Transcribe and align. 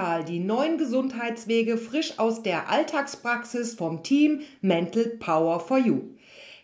Mental, 0.00 0.24
die 0.24 0.40
neuen 0.40 0.78
Gesundheitswege 0.78 1.76
frisch 1.76 2.18
aus 2.18 2.42
der 2.42 2.70
Alltagspraxis 2.70 3.74
vom 3.74 4.02
Team 4.02 4.40
Mental 4.62 5.04
Power 5.04 5.60
for 5.60 5.76
You. 5.76 6.00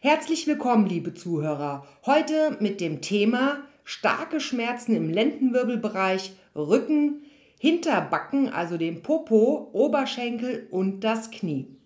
Herzlich 0.00 0.46
willkommen, 0.46 0.87
liebe 0.87 1.12
Zuhörer. 1.12 1.87
Heute 2.06 2.56
mit 2.60 2.80
dem 2.80 3.02
Thema 3.02 3.58
starke 3.84 4.40
Schmerzen 4.40 4.96
im 4.96 5.10
Lendenwirbelbereich, 5.10 6.33
Rücken, 6.54 7.24
Hinterbacken, 7.60 8.48
also 8.48 8.78
dem 8.78 9.02
Popo, 9.02 9.68
Oberschenkel 9.74 10.66
und 10.71 11.00
das 11.00 11.30
Knie. 11.30 11.76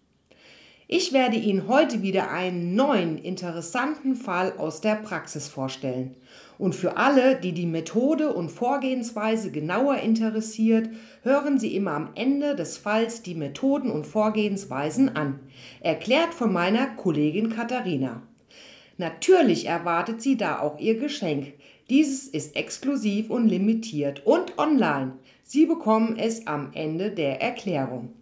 Ich 0.92 1.12
werde 1.12 1.36
Ihnen 1.36 1.68
heute 1.68 2.02
wieder 2.02 2.32
einen 2.32 2.74
neuen 2.74 3.16
interessanten 3.16 4.16
Fall 4.16 4.54
aus 4.58 4.80
der 4.80 4.96
Praxis 4.96 5.46
vorstellen. 5.46 6.16
Und 6.58 6.74
für 6.74 6.96
alle, 6.96 7.36
die 7.36 7.52
die 7.52 7.66
Methode 7.66 8.34
und 8.34 8.50
Vorgehensweise 8.50 9.52
genauer 9.52 9.98
interessiert, 9.98 10.88
hören 11.22 11.58
Sie 11.58 11.74
immer 11.76 11.92
am 11.92 12.10
Ende 12.14 12.54
des 12.54 12.78
Falls 12.78 13.22
die 13.22 13.34
Methoden 13.34 13.90
und 13.90 14.06
Vorgehensweisen 14.06 15.14
an, 15.16 15.40
erklärt 15.80 16.34
von 16.34 16.52
meiner 16.52 16.86
Kollegin 16.86 17.50
Katharina. 17.50 18.22
Natürlich 18.96 19.66
erwartet 19.66 20.20
sie 20.20 20.36
da 20.36 20.60
auch 20.60 20.78
ihr 20.78 20.98
Geschenk. 20.98 21.54
Dieses 21.88 22.28
ist 22.28 22.54
exklusiv 22.54 23.30
und 23.30 23.48
limitiert 23.48 24.26
und 24.26 24.58
online. 24.58 25.12
Sie 25.42 25.66
bekommen 25.66 26.16
es 26.18 26.46
am 26.46 26.70
Ende 26.74 27.10
der 27.10 27.40
Erklärung. 27.40 28.12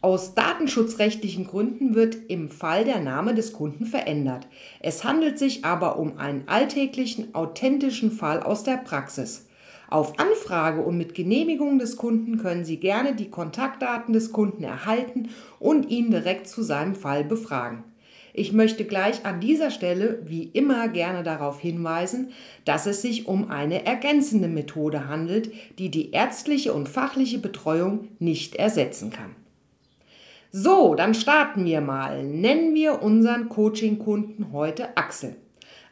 Aus 0.00 0.34
datenschutzrechtlichen 0.34 1.46
Gründen 1.46 1.94
wird 1.94 2.16
im 2.28 2.48
Fall 2.48 2.84
der 2.84 3.00
Name 3.00 3.34
des 3.34 3.52
Kunden 3.52 3.84
verändert. 3.84 4.46
Es 4.80 5.04
handelt 5.04 5.38
sich 5.38 5.64
aber 5.66 5.98
um 5.98 6.16
einen 6.16 6.48
alltäglichen, 6.48 7.34
authentischen 7.34 8.10
Fall 8.10 8.42
aus 8.42 8.62
der 8.62 8.78
Praxis. 8.78 9.46
Auf 9.90 10.20
Anfrage 10.20 10.80
und 10.82 10.96
mit 10.96 11.14
Genehmigung 11.14 11.80
des 11.80 11.96
Kunden 11.96 12.38
können 12.38 12.64
Sie 12.64 12.76
gerne 12.76 13.16
die 13.16 13.28
Kontaktdaten 13.28 14.14
des 14.14 14.30
Kunden 14.30 14.62
erhalten 14.62 15.30
und 15.58 15.90
ihn 15.90 16.12
direkt 16.12 16.48
zu 16.48 16.62
seinem 16.62 16.94
Fall 16.94 17.24
befragen. 17.24 17.82
Ich 18.32 18.52
möchte 18.52 18.84
gleich 18.84 19.26
an 19.26 19.40
dieser 19.40 19.72
Stelle 19.72 20.22
wie 20.24 20.44
immer 20.44 20.86
gerne 20.86 21.24
darauf 21.24 21.58
hinweisen, 21.58 22.30
dass 22.64 22.86
es 22.86 23.02
sich 23.02 23.26
um 23.26 23.50
eine 23.50 23.84
ergänzende 23.84 24.46
Methode 24.46 25.08
handelt, 25.08 25.52
die 25.80 25.90
die 25.90 26.12
ärztliche 26.12 26.72
und 26.72 26.88
fachliche 26.88 27.38
Betreuung 27.38 28.06
nicht 28.20 28.54
ersetzen 28.54 29.10
kann. 29.10 29.34
So, 30.52 30.94
dann 30.94 31.14
starten 31.14 31.64
wir 31.64 31.80
mal. 31.80 32.22
Nennen 32.22 32.74
wir 32.74 33.02
unseren 33.02 33.48
Coaching-Kunden 33.48 34.52
heute 34.52 34.96
Axel. 34.96 35.34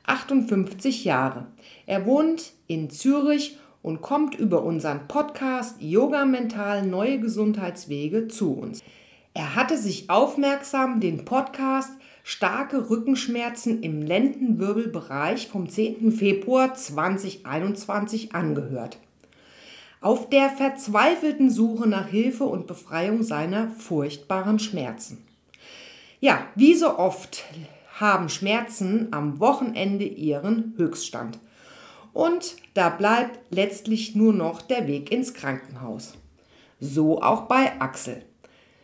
58 0.06 1.04
Jahre. 1.04 1.46
Er 1.86 2.06
wohnt 2.06 2.52
in 2.68 2.90
Zürich 2.90 3.58
und 3.82 4.02
kommt 4.02 4.34
über 4.34 4.62
unseren 4.62 5.08
Podcast 5.08 5.80
Yoga 5.80 6.24
Mental 6.24 6.86
Neue 6.86 7.20
Gesundheitswege 7.20 8.28
zu 8.28 8.54
uns. 8.54 8.82
Er 9.34 9.54
hatte 9.54 9.78
sich 9.78 10.10
aufmerksam 10.10 11.00
den 11.00 11.24
Podcast 11.24 11.92
Starke 12.24 12.90
Rückenschmerzen 12.90 13.82
im 13.82 14.02
Lendenwirbelbereich 14.02 15.48
vom 15.48 15.68
10. 15.68 16.12
Februar 16.12 16.74
2021 16.74 18.34
angehört 18.34 18.98
auf 20.00 20.28
der 20.28 20.48
verzweifelten 20.50 21.50
Suche 21.50 21.88
nach 21.88 22.06
Hilfe 22.06 22.44
und 22.44 22.66
Befreiung 22.66 23.22
seiner 23.22 23.68
furchtbaren 23.68 24.58
Schmerzen. 24.58 25.24
Ja, 26.20 26.46
wie 26.54 26.74
so 26.74 26.98
oft 26.98 27.44
haben 27.98 28.28
Schmerzen 28.28 29.08
am 29.10 29.40
Wochenende 29.40 30.04
ihren 30.04 30.74
Höchststand. 30.76 31.40
Und 32.18 32.56
da 32.74 32.88
bleibt 32.88 33.38
letztlich 33.50 34.16
nur 34.16 34.32
noch 34.32 34.60
der 34.60 34.88
Weg 34.88 35.12
ins 35.12 35.34
Krankenhaus. 35.34 36.14
So 36.80 37.22
auch 37.22 37.42
bei 37.42 37.80
Axel. 37.80 38.24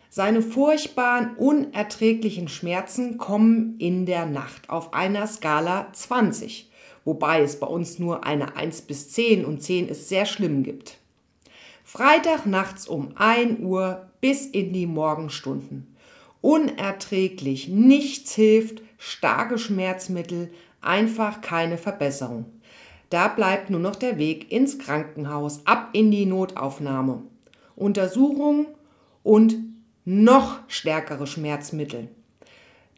Seine 0.09 0.41
furchtbaren, 0.41 1.35
unerträglichen 1.35 2.47
Schmerzen 2.47 3.19
kommen 3.19 3.75
in 3.81 4.07
der 4.07 4.27
Nacht 4.27 4.71
auf 4.71 4.95
einer 4.95 5.27
Skala 5.27 5.89
20, 5.93 6.71
wobei 7.05 7.43
es 7.43 7.59
bei 7.59 7.67
uns 7.67 7.99
nur 7.99 8.25
eine 8.25 8.55
1 8.55 8.83
bis 8.83 9.11
10 9.11 9.45
und 9.45 9.65
10 9.65 9.89
ist 9.89 10.09
sehr 10.09 10.27
schlimm 10.27 10.63
gibt. 10.63 10.99
Freitag 11.83 12.47
nachts 12.47 12.87
um 12.87 13.17
1 13.17 13.59
Uhr 13.59 14.07
bis 14.21 14.47
in 14.47 14.73
die 14.73 14.87
Morgenstunden. 14.87 15.97
Unerträglich, 16.41 17.67
nichts 17.67 18.37
hilft, 18.37 18.81
starke 18.97 19.59
Schmerzmittel, 19.59 20.53
einfach 20.81 21.41
keine 21.41 21.79
Verbesserung. 21.79 22.45
Da 23.11 23.29
bleibt 23.29 23.71
nur 23.71 23.81
noch 23.81 23.97
der 23.97 24.19
Weg 24.19 24.51
ins 24.51 24.79
Krankenhaus, 24.79 25.67
ab 25.67 25.91
in 25.93 26.11
die 26.11 26.27
Notaufnahme. 26.27 27.23
Untersuchung 27.77 28.67
und 29.23 29.57
noch 30.05 30.59
stärkere 30.69 31.27
Schmerzmittel. 31.27 32.09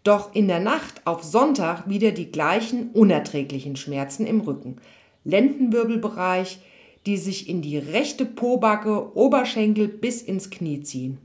Doch 0.05 0.35
in 0.35 0.49
der 0.49 0.61
Nacht 0.61 1.03
auf 1.05 1.25
Sonntag 1.25 1.89
wieder 1.89 2.13
die 2.13 2.31
gleichen 2.31 2.91
unerträglichen 2.91 3.77
Schmerzen 3.77 4.27
im 4.27 4.41
Rücken. 4.41 4.77
Lendenwirbelbereich, 5.25 6.61
die 7.07 7.17
sich 7.17 7.49
in 7.49 7.63
die 7.63 7.79
rechte 7.79 8.25
Pobacke, 8.25 9.17
Oberschenkel 9.17 9.89
bis 9.89 10.23
ins 10.23 10.51
Knie 10.51 10.83
ziehen. 10.83 11.19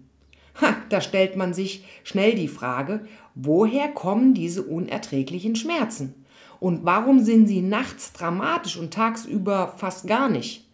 Ha, 0.60 0.76
da 0.90 1.02
stellt 1.02 1.36
man 1.36 1.54
sich 1.54 1.86
schnell 2.04 2.36
die 2.36 2.48
Frage, 2.48 3.06
woher 3.36 3.88
kommen 3.88 4.34
diese 4.34 4.64
unerträglichen 4.64 5.56
Schmerzen? 5.56 6.21
Und 6.62 6.86
warum 6.86 7.22
sind 7.22 7.48
sie 7.48 7.64
nachts 7.64 8.14
dramatisch 8.14 8.78
und 8.78 8.94
tagsüber 8.94 9.74
fast 9.78 10.06
gar 10.06 10.30
nicht? 10.30 10.70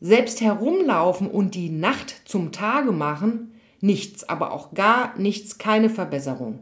Selbst 0.00 0.40
herumlaufen 0.40 1.28
und 1.28 1.54
die 1.54 1.70
Nacht 1.70 2.22
zum 2.24 2.50
Tage 2.50 2.90
machen, 2.90 3.52
nichts, 3.80 4.28
aber 4.28 4.50
auch 4.50 4.74
gar 4.74 5.16
nichts, 5.16 5.58
keine 5.58 5.88
Verbesserung. 5.88 6.58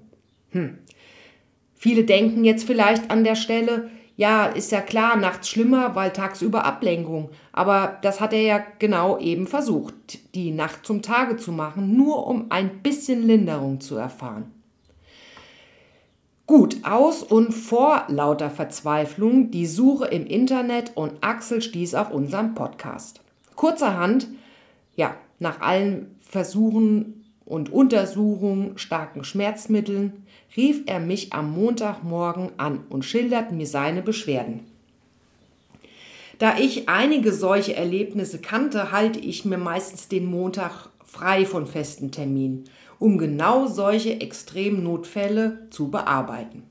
Hm. 0.50 0.76
Viele 1.74 2.04
denken 2.04 2.44
jetzt 2.44 2.64
vielleicht 2.64 3.10
an 3.10 3.24
der 3.24 3.36
Stelle, 3.36 3.90
ja, 4.16 4.44
ist 4.44 4.70
ja 4.70 4.82
klar, 4.82 5.16
nachts 5.16 5.48
schlimmer, 5.48 5.94
weil 5.94 6.12
tagsüber 6.12 6.66
Ablenkung. 6.66 7.30
Aber 7.52 8.00
das 8.02 8.20
hat 8.20 8.34
er 8.34 8.42
ja 8.42 8.62
genau 8.78 9.18
eben 9.18 9.46
versucht, 9.46 10.34
die 10.34 10.50
Nacht 10.50 10.84
zum 10.84 11.00
Tage 11.00 11.38
zu 11.38 11.52
machen, 11.52 11.96
nur 11.96 12.26
um 12.26 12.50
ein 12.50 12.82
bisschen 12.82 13.26
Linderung 13.26 13.80
zu 13.80 13.96
erfahren. 13.96 14.52
Gut, 16.52 16.80
aus 16.82 17.22
und 17.22 17.52
vor 17.52 18.04
lauter 18.08 18.50
Verzweiflung 18.50 19.50
die 19.50 19.64
Suche 19.64 20.08
im 20.08 20.26
Internet 20.26 20.92
und 20.94 21.14
Axel 21.22 21.62
stieß 21.62 21.94
auf 21.94 22.10
unseren 22.10 22.54
Podcast. 22.54 23.22
Kurzerhand, 23.56 24.28
ja, 24.94 25.16
nach 25.38 25.62
allen 25.62 26.14
Versuchen 26.20 27.24
und 27.46 27.72
Untersuchung 27.72 28.76
starken 28.76 29.24
Schmerzmitteln 29.24 30.26
rief 30.54 30.82
er 30.84 31.00
mich 31.00 31.32
am 31.32 31.54
Montagmorgen 31.54 32.50
an 32.58 32.80
und 32.90 33.06
schildert 33.06 33.50
mir 33.50 33.66
seine 33.66 34.02
Beschwerden. 34.02 34.60
Da 36.38 36.58
ich 36.58 36.86
einige 36.86 37.32
solche 37.32 37.76
Erlebnisse 37.76 38.42
kannte, 38.42 38.92
halte 38.92 39.20
ich 39.20 39.46
mir 39.46 39.56
meistens 39.56 40.08
den 40.08 40.26
Montag 40.26 40.90
frei 41.02 41.46
von 41.46 41.66
festen 41.66 42.10
Terminen, 42.10 42.64
um 43.02 43.18
genau 43.18 43.66
solche 43.66 44.20
Extremnotfälle 44.20 45.66
zu 45.70 45.90
bearbeiten. 45.90 46.62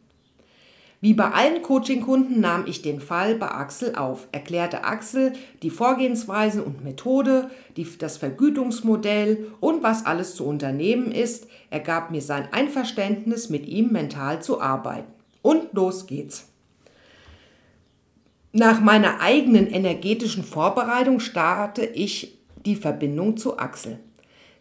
Wie 1.01 1.13
bei 1.13 1.29
allen 1.29 1.61
Coaching-Kunden 1.61 2.39
nahm 2.39 2.65
ich 2.67 2.81
den 2.81 3.01
Fall 3.01 3.35
bei 3.35 3.49
Axel 3.49 3.95
auf, 3.95 4.27
erklärte 4.31 4.85
Axel 4.85 5.33
die 5.61 5.69
Vorgehensweise 5.69 6.63
und 6.63 6.85
Methode, 6.85 7.49
die, 7.75 7.85
das 7.97 8.15
Vergütungsmodell 8.15 9.47
und 9.59 9.83
was 9.83 10.05
alles 10.05 10.35
zu 10.35 10.45
unternehmen 10.45 11.11
ist. 11.11 11.47
Er 11.69 11.81
gab 11.81 12.11
mir 12.11 12.21
sein 12.21 12.47
Einverständnis, 12.53 13.49
mit 13.49 13.65
ihm 13.65 13.91
mental 13.91 14.41
zu 14.41 14.61
arbeiten. 14.61 15.11
Und 15.41 15.73
los 15.73 16.07
geht's. 16.07 16.47
Nach 18.53 18.79
meiner 18.79 19.19
eigenen 19.19 19.67
energetischen 19.67 20.45
Vorbereitung 20.45 21.19
starte 21.19 21.83
ich 21.83 22.37
die 22.65 22.75
Verbindung 22.77 23.35
zu 23.35 23.57
Axel. 23.57 23.99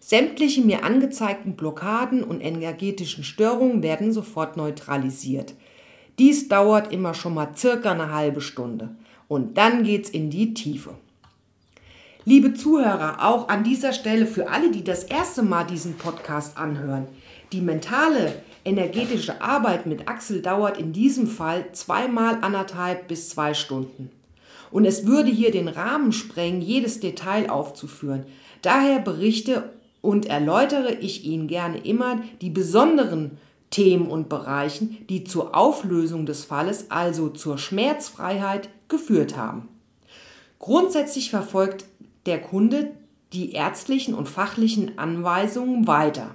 Sämtliche 0.02 0.62
mir 0.62 0.82
angezeigten 0.82 1.56
Blockaden 1.56 2.24
und 2.24 2.40
energetischen 2.40 3.22
Störungen 3.22 3.82
werden 3.82 4.12
sofort 4.12 4.56
neutralisiert. 4.56 5.54
Dies 6.18 6.48
dauert 6.48 6.92
immer 6.92 7.14
schon 7.14 7.34
mal 7.34 7.50
circa 7.54 7.92
eine 7.92 8.12
halbe 8.12 8.40
Stunde. 8.40 8.96
Und 9.28 9.58
dann 9.58 9.84
geht's 9.84 10.10
in 10.10 10.30
die 10.30 10.54
Tiefe. 10.54 10.94
Liebe 12.24 12.54
Zuhörer, 12.54 13.26
auch 13.26 13.48
an 13.48 13.62
dieser 13.62 13.92
Stelle 13.92 14.26
für 14.26 14.50
alle, 14.50 14.70
die 14.70 14.84
das 14.84 15.04
erste 15.04 15.42
Mal 15.42 15.64
diesen 15.64 15.96
Podcast 15.96 16.58
anhören, 16.58 17.06
die 17.52 17.60
mentale 17.60 18.42
energetische 18.64 19.40
Arbeit 19.40 19.86
mit 19.86 20.08
Axel 20.08 20.42
dauert 20.42 20.78
in 20.78 20.92
diesem 20.92 21.26
Fall 21.26 21.66
zweimal 21.72 22.38
anderthalb 22.40 23.06
bis 23.08 23.30
zwei 23.30 23.54
Stunden. 23.54 24.10
Und 24.70 24.84
es 24.84 25.06
würde 25.06 25.30
hier 25.30 25.50
den 25.50 25.68
Rahmen 25.68 26.12
sprengen, 26.12 26.60
jedes 26.60 27.00
Detail 27.00 27.50
aufzuführen. 27.50 28.24
Daher 28.62 28.98
berichte 29.00 29.70
und 30.00 30.26
erläutere 30.26 30.92
ich 30.92 31.24
Ihnen 31.24 31.46
gerne 31.46 31.78
immer 31.78 32.20
die 32.40 32.50
besonderen 32.50 33.38
Themen 33.70 34.08
und 34.08 34.28
Bereichen, 34.28 35.04
die 35.08 35.24
zur 35.24 35.54
Auflösung 35.54 36.26
des 36.26 36.44
Falles, 36.44 36.90
also 36.90 37.28
zur 37.28 37.58
Schmerzfreiheit, 37.58 38.68
geführt 38.88 39.36
haben. 39.36 39.68
Grundsätzlich 40.58 41.30
verfolgt 41.30 41.86
der 42.26 42.40
Kunde 42.40 42.90
die 43.32 43.52
ärztlichen 43.52 44.14
und 44.14 44.28
fachlichen 44.28 44.98
Anweisungen 44.98 45.86
weiter, 45.86 46.34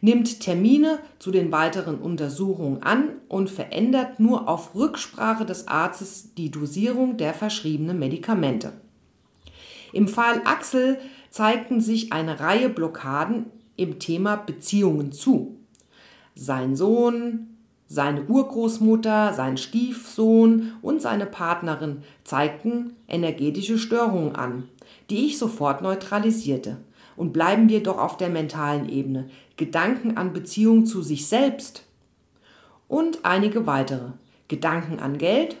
nimmt 0.00 0.40
Termine 0.40 0.98
zu 1.18 1.30
den 1.30 1.52
weiteren 1.52 1.98
Untersuchungen 1.98 2.82
an 2.82 3.10
und 3.28 3.48
verändert 3.48 4.18
nur 4.18 4.48
auf 4.48 4.74
Rücksprache 4.74 5.46
des 5.46 5.68
Arztes 5.68 6.34
die 6.34 6.50
Dosierung 6.50 7.16
der 7.16 7.32
verschriebenen 7.32 7.98
Medikamente. 7.98 8.72
Im 9.92 10.08
Fall 10.08 10.42
Axel 10.44 10.98
zeigten 11.34 11.80
sich 11.80 12.12
eine 12.12 12.38
Reihe 12.38 12.68
Blockaden 12.68 13.46
im 13.74 13.98
Thema 13.98 14.36
Beziehungen 14.36 15.10
zu. 15.10 15.56
Sein 16.36 16.76
Sohn, 16.76 17.56
seine 17.88 18.22
Urgroßmutter, 18.22 19.32
sein 19.32 19.56
Stiefsohn 19.56 20.74
und 20.80 21.02
seine 21.02 21.26
Partnerin 21.26 22.04
zeigten 22.22 22.92
energetische 23.08 23.78
Störungen 23.78 24.36
an, 24.36 24.68
die 25.10 25.26
ich 25.26 25.36
sofort 25.36 25.82
neutralisierte. 25.82 26.76
Und 27.16 27.32
bleiben 27.32 27.68
wir 27.68 27.82
doch 27.82 27.98
auf 27.98 28.16
der 28.16 28.28
mentalen 28.28 28.88
Ebene. 28.88 29.28
Gedanken 29.56 30.16
an 30.16 30.32
Beziehung 30.32 30.86
zu 30.86 31.02
sich 31.02 31.26
selbst 31.26 31.82
und 32.86 33.24
einige 33.24 33.66
weitere. 33.66 34.10
Gedanken 34.46 35.00
an 35.00 35.18
Geld, 35.18 35.56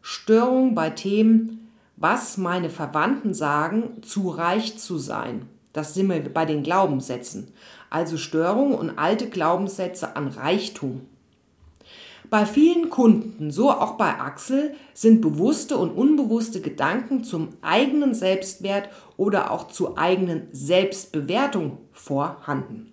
Störungen 0.00 0.74
bei 0.74 0.88
Themen, 0.88 1.59
was 2.00 2.38
meine 2.38 2.70
Verwandten 2.70 3.34
sagen, 3.34 4.02
zu 4.02 4.30
reich 4.30 4.78
zu 4.78 4.98
sein. 4.98 5.46
Das 5.72 5.94
sind 5.94 6.08
wir 6.08 6.20
bei 6.32 6.46
den 6.46 6.64
Glaubenssätzen. 6.64 7.52
Also 7.90 8.16
Störungen 8.16 8.74
und 8.74 8.98
alte 8.98 9.28
Glaubenssätze 9.28 10.16
an 10.16 10.28
Reichtum. 10.28 11.02
Bei 12.30 12.46
vielen 12.46 12.90
Kunden, 12.90 13.50
so 13.50 13.70
auch 13.70 13.92
bei 13.92 14.18
Axel, 14.18 14.74
sind 14.94 15.20
bewusste 15.20 15.76
und 15.76 15.90
unbewusste 15.90 16.60
Gedanken 16.60 17.22
zum 17.22 17.48
eigenen 17.60 18.14
Selbstwert 18.14 18.88
oder 19.16 19.50
auch 19.50 19.68
zur 19.68 19.98
eigenen 19.98 20.48
Selbstbewertung 20.52 21.78
vorhanden. 21.92 22.92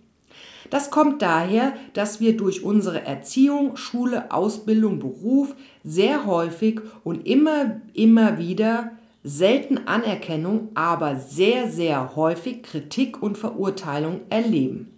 Das 0.69 0.91
kommt 0.91 1.21
daher, 1.21 1.73
dass 1.93 2.19
wir 2.19 2.35
durch 2.35 2.63
unsere 2.63 3.05
Erziehung, 3.05 3.77
Schule, 3.77 4.31
Ausbildung, 4.31 4.99
Beruf 4.99 5.55
sehr 5.83 6.25
häufig 6.25 6.81
und 7.03 7.25
immer, 7.25 7.79
immer 7.93 8.37
wieder 8.37 8.96
selten 9.27 9.87
Anerkennung, 9.87 10.69
aber 10.73 11.17
sehr, 11.17 11.69
sehr 11.69 12.15
häufig 12.15 12.63
Kritik 12.63 13.21
und 13.21 13.37
Verurteilung 13.37 14.21
erleben. 14.29 14.97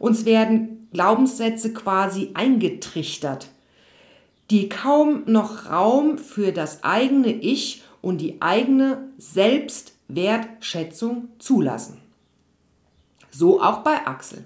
Uns 0.00 0.24
werden 0.24 0.88
Glaubenssätze 0.92 1.72
quasi 1.72 2.32
eingetrichtert, 2.34 3.50
die 4.50 4.68
kaum 4.68 5.22
noch 5.26 5.70
Raum 5.70 6.18
für 6.18 6.50
das 6.50 6.82
eigene 6.82 7.30
Ich 7.30 7.84
und 8.02 8.20
die 8.20 8.42
eigene 8.42 9.12
Selbstwertschätzung 9.18 11.28
zulassen. 11.38 11.98
So 13.30 13.62
auch 13.62 13.84
bei 13.84 14.04
Axel. 14.06 14.44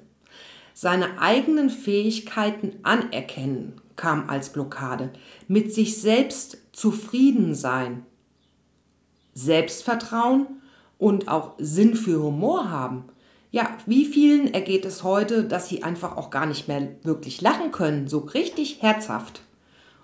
Seine 0.75 1.19
eigenen 1.19 1.71
Fähigkeiten 1.71 2.75
anerkennen 2.83 3.81
kam 3.97 4.29
als 4.29 4.53
Blockade. 4.53 5.15
Mit 5.49 5.73
sich 5.73 5.99
selbst 6.00 6.59
zufrieden 6.73 7.55
sein, 7.55 8.05
Selbstvertrauen 9.34 10.46
und 10.99 11.29
auch 11.29 11.55
Sinn 11.58 11.96
für 11.96 12.23
Humor 12.23 12.70
haben 12.70 13.05
ja, 13.52 13.76
wie 13.84 14.06
vielen 14.06 14.52
ergeht 14.52 14.87
es 14.87 15.05
heute, 15.05 15.44
dass 15.44 15.69
sie 15.69 15.82
einfach 15.82 16.17
auch 16.17 16.31
gar 16.31 16.46
nicht 16.46 16.69
mehr 16.69 16.88
wirklich 17.02 17.43
lachen 17.43 17.70
können, 17.70 18.08
so 18.08 18.19
richtig 18.19 18.81
herzhaft. 18.81 19.43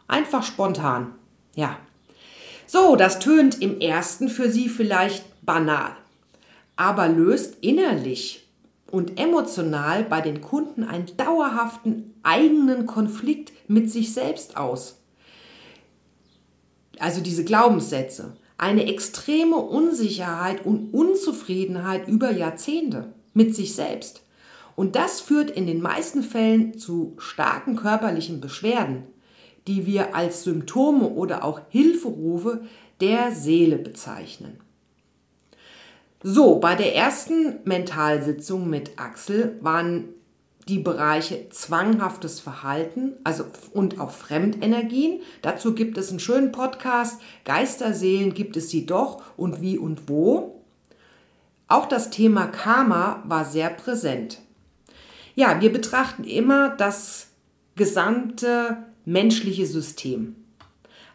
Einfach 0.07 0.43
spontan. 0.45 1.15
Ja. 1.57 1.79
So, 2.67 2.95
das 2.95 3.19
tönt 3.19 3.63
im 3.63 3.81
ersten 3.81 4.29
für 4.29 4.51
sie 4.51 4.69
vielleicht 4.69 5.25
banal, 5.45 5.93
aber 6.77 7.09
löst 7.09 7.57
innerlich 7.63 8.47
und 8.91 9.19
emotional 9.19 10.05
bei 10.05 10.21
den 10.21 10.43
Kunden 10.43 10.85
einen 10.85 11.07
dauerhaften 11.17 12.15
eigenen 12.23 12.85
Konflikt 12.85 13.53
mit 13.67 13.91
sich 13.91 14.13
selbst 14.13 14.59
aus. 14.59 15.01
Also 16.99 17.23
diese 17.23 17.45
Glaubenssätze, 17.45 18.37
eine 18.59 18.87
extreme 18.87 19.57
Unsicherheit 19.57 20.67
und 20.67 20.93
Unzufriedenheit 20.93 22.09
über 22.09 22.33
Jahrzehnte 22.33 23.13
mit 23.33 23.55
sich 23.55 23.75
selbst. 23.75 24.23
Und 24.75 24.97
das 24.97 25.21
führt 25.21 25.51
in 25.51 25.67
den 25.67 25.81
meisten 25.81 26.23
Fällen 26.23 26.77
zu 26.77 27.15
starken 27.19 27.77
körperlichen 27.77 28.41
Beschwerden, 28.41 29.05
die 29.67 29.87
wir 29.87 30.15
als 30.15 30.45
Symptome 30.45 31.09
oder 31.09 31.45
auch 31.45 31.61
Hilferufe 31.69 32.63
der 33.01 33.33
Seele 33.33 33.77
bezeichnen. 33.77 34.61
So, 36.23 36.57
bei 36.57 36.75
der 36.75 36.97
ersten 36.97 37.61
Mentalsitzung 37.65 38.69
mit 38.69 38.99
Axel 38.99 39.57
waren 39.61 40.09
die 40.69 40.79
Bereiche 40.79 41.49
zwanghaftes 41.49 42.41
Verhalten, 42.41 43.15
also 43.25 43.45
und 43.73 43.99
auch 43.99 44.11
Fremdenergien. 44.11 45.21
Dazu 45.41 45.75
gibt 45.75 45.97
es 45.97 46.11
einen 46.11 46.21
schönen 46.21 46.53
Podcast. 46.53 47.21
Geisterseelen 47.45 48.35
gibt 48.35 48.57
es 48.57 48.69
sie 48.69 48.85
doch 48.85 49.23
und 49.37 49.63
wie 49.63 49.79
und 49.79 50.09
wo. 50.09 50.63
Auch 51.69 51.87
das 51.87 52.11
Thema 52.11 52.47
Karma 52.47 53.23
war 53.27 53.45
sehr 53.45 53.71
präsent. 53.71 54.41
Ja, 55.35 55.61
wir 55.61 55.73
betrachten 55.73 56.25
immer 56.25 56.71
das 56.71 57.29
gesamte 57.77 58.77
menschliche 59.05 59.67
System. 59.67 60.37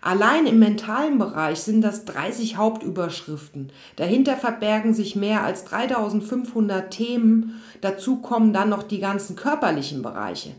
Allein 0.05 0.45
im 0.47 0.59
mentalen 0.59 1.17
Bereich 1.17 1.59
sind 1.59 1.81
das 1.81 2.03
30 2.03 2.57
Hauptüberschriften. 2.57 3.71
Dahinter 3.95 4.35
verbergen 4.35 4.93
sich 4.93 5.15
mehr 5.15 5.45
als 5.45 5.63
3500 5.63 6.91
Themen. 6.91 7.61
Dazu 7.79 8.17
kommen 8.17 8.51
dann 8.51 8.67
noch 8.67 8.83
die 8.83 8.99
ganzen 8.99 9.37
körperlichen 9.37 10.01
Bereiche. 10.01 10.55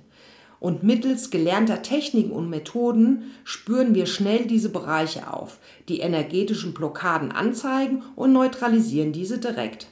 Und 0.61 0.83
mittels 0.83 1.29
gelernter 1.29 1.83
Techniken 1.83 2.33
und 2.33 2.49
Methoden 2.49 3.33
spüren 3.45 3.95
wir 3.95 4.07
schnell 4.07 4.47
diese 4.47 4.71
Bereiche 4.71 5.31
auf, 5.31 5.59
die 5.91 6.01
energetischen 6.01 6.73
Blockaden 6.73 7.31
anzeigen 7.31 8.03
und 8.17 8.33
neutralisieren 8.33 9.13
diese 9.13 9.37
direkt. 9.37 9.89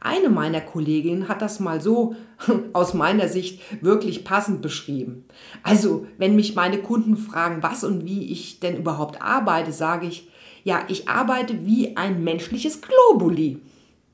Eine 0.00 0.28
meiner 0.28 0.60
Kolleginnen 0.60 1.28
hat 1.28 1.42
das 1.42 1.60
mal 1.60 1.80
so 1.80 2.14
aus 2.72 2.94
meiner 2.94 3.28
Sicht 3.28 3.60
wirklich 3.82 4.24
passend 4.24 4.62
beschrieben. 4.62 5.24
Also, 5.62 6.06
wenn 6.18 6.36
mich 6.36 6.54
meine 6.54 6.78
Kunden 6.78 7.16
fragen, 7.16 7.62
was 7.62 7.84
und 7.84 8.04
wie 8.04 8.30
ich 8.30 8.60
denn 8.60 8.76
überhaupt 8.76 9.22
arbeite, 9.22 9.72
sage 9.72 10.06
ich, 10.06 10.28
ja, 10.64 10.84
ich 10.88 11.08
arbeite 11.08 11.64
wie 11.64 11.96
ein 11.96 12.24
menschliches 12.24 12.80
Globuli. 12.80 13.60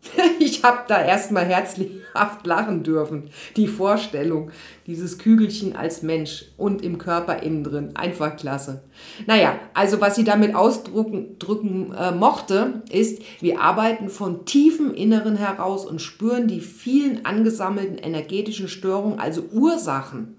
Ich 0.39 0.63
habe 0.65 0.85
da 0.89 1.03
erstmal 1.03 1.45
herzlichhaft 1.45 2.47
lachen 2.47 2.83
dürfen. 2.83 3.31
Die 3.57 3.69
Vorstellung, 3.69 4.51
dieses 4.87 5.19
Kügelchen 5.19 5.77
als 5.77 6.03
Mensch 6.03 6.47
und 6.57 6.83
im 6.83 6.99
Körper 6.99 7.43
innen 7.43 7.65
drin, 7.65 7.91
einfach 7.95 8.37
klasse. 8.37 8.83
Naja, 9.27 9.59
also 9.75 10.01
was 10.01 10.17
sie 10.17 10.25
damit 10.25 10.55
ausdrücken 10.55 11.39
drücken, 11.39 11.93
äh, 11.93 12.13
mochte, 12.13 12.83
ist, 12.91 13.23
wir 13.41 13.61
arbeiten 13.61 14.09
von 14.09 14.45
tiefem 14.45 14.95
Inneren 14.95 15.37
heraus 15.37 15.87
und 15.87 16.01
spüren 16.01 16.49
die 16.49 16.61
vielen 16.61 17.25
angesammelten 17.25 17.99
energetischen 17.99 18.69
Störungen, 18.69 19.19
also 19.19 19.43
Ursachen, 19.53 20.37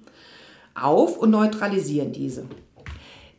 auf 0.75 1.17
und 1.17 1.31
neutralisieren 1.31 2.11
diese. 2.11 2.45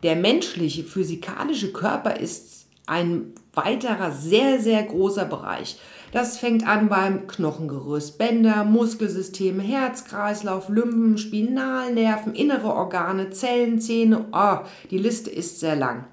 Der 0.02 0.16
menschliche, 0.16 0.84
physikalische 0.84 1.72
Körper 1.72 2.20
ist 2.20 2.66
ein 2.86 3.32
weiterer 3.54 4.12
sehr, 4.12 4.60
sehr 4.60 4.82
großer 4.82 5.24
Bereich. 5.24 5.78
Das 6.14 6.38
fängt 6.38 6.64
an 6.64 6.88
beim 6.88 7.26
Knochengerüst, 7.26 8.18
Bänder, 8.18 8.62
Muskelsystem, 8.62 9.59
Herz, 9.59 10.04
Kreislauf, 10.04 10.68
Lymphen, 10.68 11.18
Spinalnerven, 11.18 12.37
innere 12.37 12.73
Organe, 12.73 13.30
Zellen, 13.30 13.80
Zähne. 13.80 14.26
Oh, 14.30 14.59
die 14.92 14.99
Liste 14.99 15.28
ist 15.28 15.59
sehr 15.59 15.75
lang. 15.75 16.04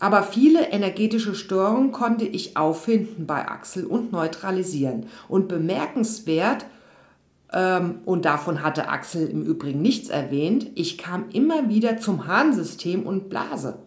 Aber 0.00 0.24
viele 0.24 0.72
energetische 0.72 1.36
Störungen 1.36 1.92
konnte 1.92 2.24
ich 2.24 2.56
auffinden 2.56 3.28
bei 3.28 3.46
Axel 3.46 3.86
und 3.86 4.10
neutralisieren. 4.10 5.06
Und 5.28 5.46
bemerkenswert, 5.46 6.66
ähm, 7.52 8.00
und 8.04 8.24
davon 8.24 8.64
hatte 8.64 8.88
Axel 8.88 9.28
im 9.28 9.44
Übrigen 9.44 9.82
nichts 9.82 10.08
erwähnt, 10.08 10.66
ich 10.74 10.98
kam 10.98 11.26
immer 11.30 11.68
wieder 11.68 11.98
zum 11.98 12.26
Harnsystem 12.26 13.04
und 13.04 13.30
Blase. 13.30 13.78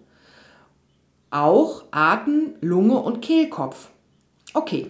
Auch 1.30 1.84
Atem, 1.92 2.54
Lunge 2.62 3.00
und 3.00 3.22
Kehlkopf. 3.22 3.90
Okay, 4.54 4.88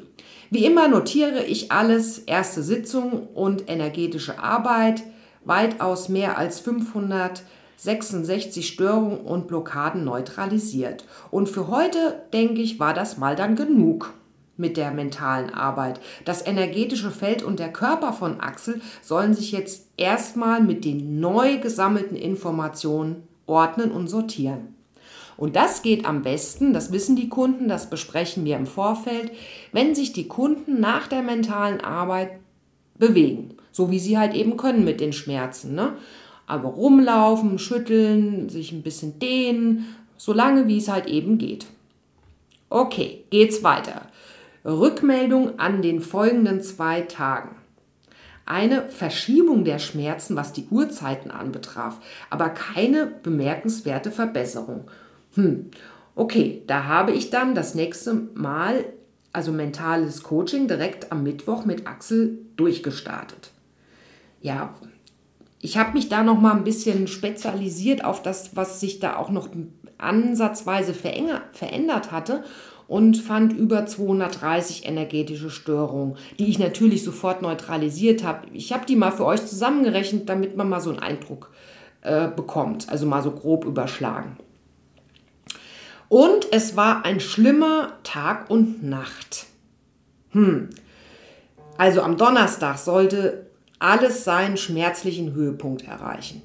wie 0.49 0.65
immer 0.65 0.87
notiere 0.87 1.43
ich 1.43 1.71
alles, 1.71 2.19
erste 2.19 2.63
Sitzung 2.63 3.27
und 3.33 3.69
energetische 3.69 4.39
Arbeit, 4.39 5.03
weitaus 5.43 6.07
mehr 6.09 6.37
als 6.37 6.59
566 6.61 8.67
Störungen 8.67 9.19
und 9.19 9.47
Blockaden 9.47 10.05
neutralisiert. 10.05 11.05
Und 11.31 11.49
für 11.49 11.67
heute, 11.67 12.21
denke 12.33 12.61
ich, 12.61 12.79
war 12.79 12.93
das 12.93 13.17
mal 13.17 13.35
dann 13.35 13.55
genug 13.55 14.13
mit 14.57 14.77
der 14.77 14.91
mentalen 14.91 15.53
Arbeit. 15.53 15.99
Das 16.25 16.45
energetische 16.45 17.11
Feld 17.11 17.43
und 17.43 17.59
der 17.59 17.71
Körper 17.71 18.13
von 18.13 18.39
Axel 18.39 18.81
sollen 19.01 19.33
sich 19.33 19.51
jetzt 19.51 19.87
erstmal 19.97 20.61
mit 20.61 20.85
den 20.85 21.19
neu 21.19 21.59
gesammelten 21.59 22.15
Informationen 22.15 23.23
ordnen 23.45 23.91
und 23.91 24.07
sortieren. 24.07 24.76
Und 25.38 25.56
das 25.56 25.84
geht 25.84 26.06
am 26.06 26.24
besten, 26.24 26.74
das 26.74 26.91
wissen 26.91 27.15
die 27.15 27.29
Kunden, 27.29 27.67
das 27.67 27.89
besprechen 27.89 28.44
wir 28.44 28.58
im 28.58 28.65
Vorfeld, 28.65 29.32
wenn 29.72 29.94
sich 29.94 30.12
die 30.12 30.27
Kunden 30.27 30.79
nach 30.79 31.08
der 31.08 31.22
mentalen 31.22 31.79
Arbeit 31.79 32.32
bewegen. 32.98 33.56
So 33.72 33.91
wie 33.91 34.00
sie 34.00 34.17
halt 34.17 34.34
eben 34.34 34.58
können 34.58 34.84
mit 34.84 35.00
den 35.00 35.13
Schmerzen. 35.13 35.75
Ne? 35.75 35.94
Aber 36.48 36.70
rumlaufen, 36.70 37.60
schütteln, 37.60 38.50
sich 38.50 38.72
ein 38.72 38.82
bisschen 38.82 39.20
dehnen, 39.20 39.86
solange 40.17 40.67
wie 40.67 40.77
es 40.77 40.89
halt 40.89 41.06
eben 41.06 41.38
geht. 41.38 41.67
Okay, 42.70 43.24
geht's 43.29 43.63
weiter. 43.63 44.08
Rückmeldung 44.65 45.60
an 45.60 45.82
den 45.82 46.01
folgenden 46.01 46.62
zwei 46.62 47.01
Tagen. 47.01 47.56
Eine 48.46 48.88
Verschiebung 48.89 49.65
der 49.65 49.77
Schmerzen, 49.77 50.36
was 50.36 50.53
die 50.53 50.67
Uhrzeiten 50.72 51.32
anbetraf, 51.32 52.00
aber 52.29 52.50
keine 52.50 53.06
bemerkenswerte 53.06 54.10
Verbesserung. 54.10 54.89
Hm, 55.38 55.70
okay, 56.15 56.63
da 56.65 56.86
habe 56.86 57.12
ich 57.12 57.29
dann 57.29 57.53
das 57.53 57.75
nächste 57.75 58.13
Mal, 58.34 58.86
also 59.32 59.51
mentales 59.51 60.24
Coaching, 60.24 60.67
direkt 60.67 61.12
am 61.12 61.24
Mittwoch 61.24 61.63
mit 61.63 61.88
Axel 61.88 62.39
durchgestartet. 62.58 63.51
Ja, 64.41 64.74
ich 65.62 65.77
habe 65.77 65.94
mich 65.94 66.10
da 66.10 66.24
noch 66.24 66.39
mal 66.39 66.56
ein 66.56 66.63
bisschen 66.63 67.08
spezialisiert 67.08 68.03
auf 68.03 68.24
das, 68.24 68.56
was 68.56 68.79
sich 68.79 69.00
da 69.00 69.15
auch 69.15 69.29
noch 69.29 69.50
ansatzweise 70.00 70.94
verändert 70.94 72.12
hatte 72.12 72.44
und 72.88 73.17
fand 73.17 73.53
über 73.53 73.86
230 73.86 74.88
energetische 74.88 75.50
Störungen, 75.50 76.15
die 76.39 76.48
ich 76.48 76.58
natürlich 76.58 77.03
sofort 77.03 77.41
neutralisiert 77.41 78.24
habe. 78.24 78.48
Ich 78.53 78.74
habe 78.74 78.86
die 78.86 78.96
mal 78.96 79.12
für 79.12 79.25
euch 79.25 79.46
zusammengerechnet, 79.46 80.29
damit 80.29 80.58
man 80.58 80.70
mal 80.70 80.79
so 80.79 80.89
einen 80.89 81.00
Eindruck 81.00 81.51
äh, 82.01 82.27
bekommt, 82.27 82.89
also 82.89 83.06
mal 83.06 83.22
so 83.22 83.32
grob 83.32 83.65
überschlagen. 83.65 84.38
Und 86.09 86.47
es 86.51 86.77
war 86.77 87.05
ein 87.05 87.19
schlimmer 87.19 87.93
Tag 88.03 88.49
und 88.49 88.83
Nacht. 88.83 89.45
Hm. 90.31 90.69
Also 91.77 92.01
am 92.01 92.17
Donnerstag 92.17 92.77
sollte 92.77 93.47
alles 93.79 94.23
seinen 94.23 94.57
schmerzlichen 94.57 95.33
Höhepunkt 95.33 95.83
erreichen. 95.83 96.41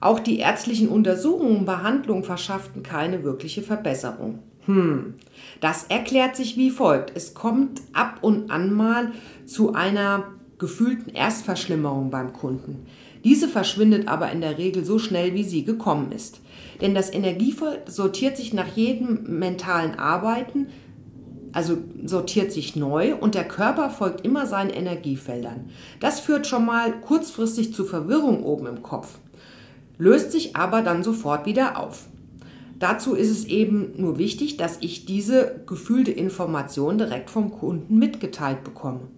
Auch 0.00 0.20
die 0.20 0.38
ärztlichen 0.38 0.88
Untersuchungen 0.88 1.58
und 1.58 1.66
Behandlungen 1.66 2.24
verschafften 2.24 2.82
keine 2.82 3.24
wirkliche 3.24 3.62
Verbesserung. 3.62 4.40
Hm, 4.66 5.14
das 5.60 5.84
erklärt 5.84 6.36
sich 6.36 6.56
wie 6.56 6.70
folgt. 6.70 7.12
Es 7.14 7.34
kommt 7.34 7.80
ab 7.92 8.18
und 8.20 8.50
an 8.50 8.72
mal 8.72 9.12
zu 9.46 9.74
einer 9.74 10.24
gefühlten 10.58 11.14
Erstverschlimmerung 11.14 12.10
beim 12.10 12.32
Kunden. 12.32 12.86
Diese 13.24 13.48
verschwindet 13.48 14.08
aber 14.08 14.30
in 14.32 14.40
der 14.40 14.58
Regel 14.58 14.84
so 14.84 14.98
schnell, 14.98 15.34
wie 15.34 15.44
sie 15.44 15.64
gekommen 15.64 16.12
ist. 16.12 16.40
Denn 16.80 16.94
das 16.94 17.12
Energiefeld 17.12 17.90
sortiert 17.90 18.36
sich 18.36 18.52
nach 18.52 18.68
jedem 18.68 19.38
mentalen 19.38 19.98
Arbeiten, 19.98 20.68
also 21.52 21.78
sortiert 22.04 22.52
sich 22.52 22.76
neu 22.76 23.14
und 23.14 23.34
der 23.34 23.48
Körper 23.48 23.88
folgt 23.88 24.24
immer 24.26 24.46
seinen 24.46 24.70
Energiefeldern. 24.70 25.70
Das 26.00 26.20
führt 26.20 26.46
schon 26.46 26.66
mal 26.66 27.00
kurzfristig 27.00 27.72
zu 27.72 27.84
Verwirrung 27.84 28.42
oben 28.42 28.66
im 28.66 28.82
Kopf, 28.82 29.18
löst 29.96 30.32
sich 30.32 30.54
aber 30.54 30.82
dann 30.82 31.02
sofort 31.02 31.46
wieder 31.46 31.80
auf. 31.80 32.08
Dazu 32.78 33.14
ist 33.14 33.30
es 33.30 33.46
eben 33.46 33.92
nur 33.96 34.18
wichtig, 34.18 34.58
dass 34.58 34.78
ich 34.82 35.06
diese 35.06 35.62
gefühlte 35.66 36.10
Information 36.10 36.98
direkt 36.98 37.30
vom 37.30 37.50
Kunden 37.50 37.98
mitgeteilt 37.98 38.62
bekomme. 38.62 39.08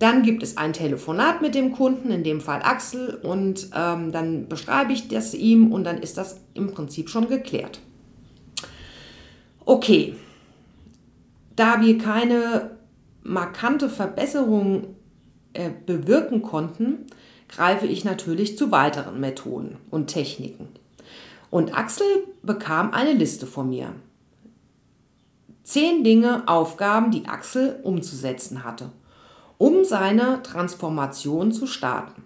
Dann 0.00 0.22
gibt 0.22 0.42
es 0.42 0.56
ein 0.56 0.72
Telefonat 0.72 1.42
mit 1.42 1.54
dem 1.54 1.72
Kunden, 1.72 2.10
in 2.10 2.24
dem 2.24 2.40
Fall 2.40 2.62
Axel, 2.62 3.20
und 3.22 3.68
ähm, 3.76 4.12
dann 4.12 4.48
beschreibe 4.48 4.94
ich 4.94 5.08
das 5.08 5.34
ihm 5.34 5.72
und 5.72 5.84
dann 5.84 5.98
ist 5.98 6.16
das 6.16 6.40
im 6.54 6.72
Prinzip 6.72 7.10
schon 7.10 7.28
geklärt. 7.28 7.80
Okay, 9.66 10.16
da 11.54 11.82
wir 11.82 11.98
keine 11.98 12.70
markante 13.22 13.90
Verbesserung 13.90 14.96
äh, 15.52 15.68
bewirken 15.84 16.40
konnten, 16.40 17.06
greife 17.48 17.86
ich 17.86 18.02
natürlich 18.02 18.56
zu 18.56 18.70
weiteren 18.70 19.20
Methoden 19.20 19.76
und 19.90 20.06
Techniken. 20.06 20.68
Und 21.50 21.76
Axel 21.76 22.06
bekam 22.42 22.92
eine 22.92 23.12
Liste 23.12 23.46
von 23.46 23.68
mir. 23.68 23.92
Zehn 25.62 26.04
Dinge, 26.04 26.48
Aufgaben, 26.48 27.10
die 27.10 27.26
Axel 27.26 27.80
umzusetzen 27.82 28.64
hatte, 28.64 28.92
um 29.60 29.84
seine 29.84 30.42
Transformation 30.42 31.52
zu 31.52 31.66
starten. 31.66 32.24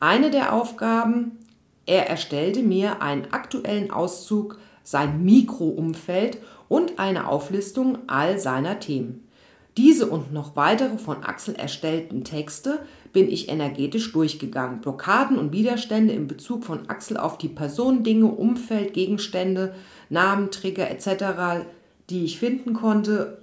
Eine 0.00 0.30
der 0.30 0.54
Aufgaben, 0.54 1.38
er 1.84 2.08
erstellte 2.08 2.62
mir 2.62 3.02
einen 3.02 3.30
aktuellen 3.30 3.90
Auszug 3.90 4.58
sein 4.82 5.22
Mikroumfeld 5.22 6.38
und 6.70 6.98
eine 6.98 7.28
Auflistung 7.28 7.98
all 8.06 8.38
seiner 8.38 8.80
Themen. 8.80 9.28
Diese 9.76 10.06
und 10.06 10.32
noch 10.32 10.56
weitere 10.56 10.96
von 10.96 11.22
Axel 11.22 11.54
erstellten 11.54 12.24
Texte 12.24 12.78
bin 13.12 13.30
ich 13.30 13.50
energetisch 13.50 14.10
durchgegangen. 14.10 14.80
Blockaden 14.80 15.38
und 15.38 15.52
Widerstände 15.52 16.14
in 16.14 16.26
Bezug 16.26 16.64
von 16.64 16.88
Axel 16.88 17.18
auf 17.18 17.36
die 17.36 17.48
Person, 17.48 18.02
Dinge, 18.02 18.28
Umfeld, 18.28 18.94
Gegenstände, 18.94 19.74
Namen, 20.08 20.50
Trigger 20.50 20.90
etc., 20.90 21.66
die 22.10 22.24
ich 22.24 22.38
finden 22.38 22.74
konnte 22.74 23.38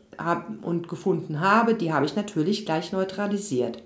und 0.62 0.90
gefunden 0.90 1.40
habe, 1.40 1.76
die 1.76 1.94
habe 1.94 2.06
ich 2.06 2.16
natürlich 2.16 2.66
gleich 2.66 2.92
neutralisiert. 2.92 3.82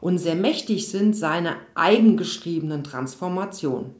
Und 0.00 0.18
sehr 0.18 0.36
mächtig 0.36 0.88
sind 0.88 1.16
seine 1.16 1.56
eigengeschriebenen 1.74 2.84
Transformationen. 2.84 3.94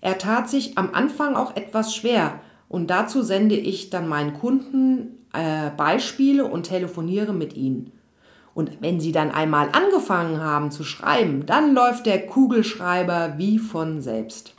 Er 0.00 0.18
tat 0.18 0.48
sich 0.48 0.78
am 0.78 0.94
Anfang 0.94 1.34
auch 1.34 1.56
etwas 1.56 1.94
schwer 1.94 2.40
und 2.68 2.88
dazu 2.88 3.22
sende 3.22 3.56
ich 3.56 3.90
dann 3.90 4.08
meinen 4.08 4.34
Kunden 4.34 5.26
äh, 5.32 5.70
Beispiele 5.76 6.44
und 6.44 6.64
telefoniere 6.64 7.32
mit 7.32 7.54
ihnen. 7.54 7.92
Und 8.54 8.80
wenn 8.80 9.00
Sie 9.00 9.12
dann 9.12 9.30
einmal 9.30 9.68
angefangen 9.72 10.40
haben 10.40 10.70
zu 10.70 10.84
schreiben, 10.84 11.44
dann 11.44 11.74
läuft 11.74 12.06
der 12.06 12.26
Kugelschreiber 12.26 13.34
wie 13.36 13.58
von 13.58 14.00
selbst. 14.00 14.54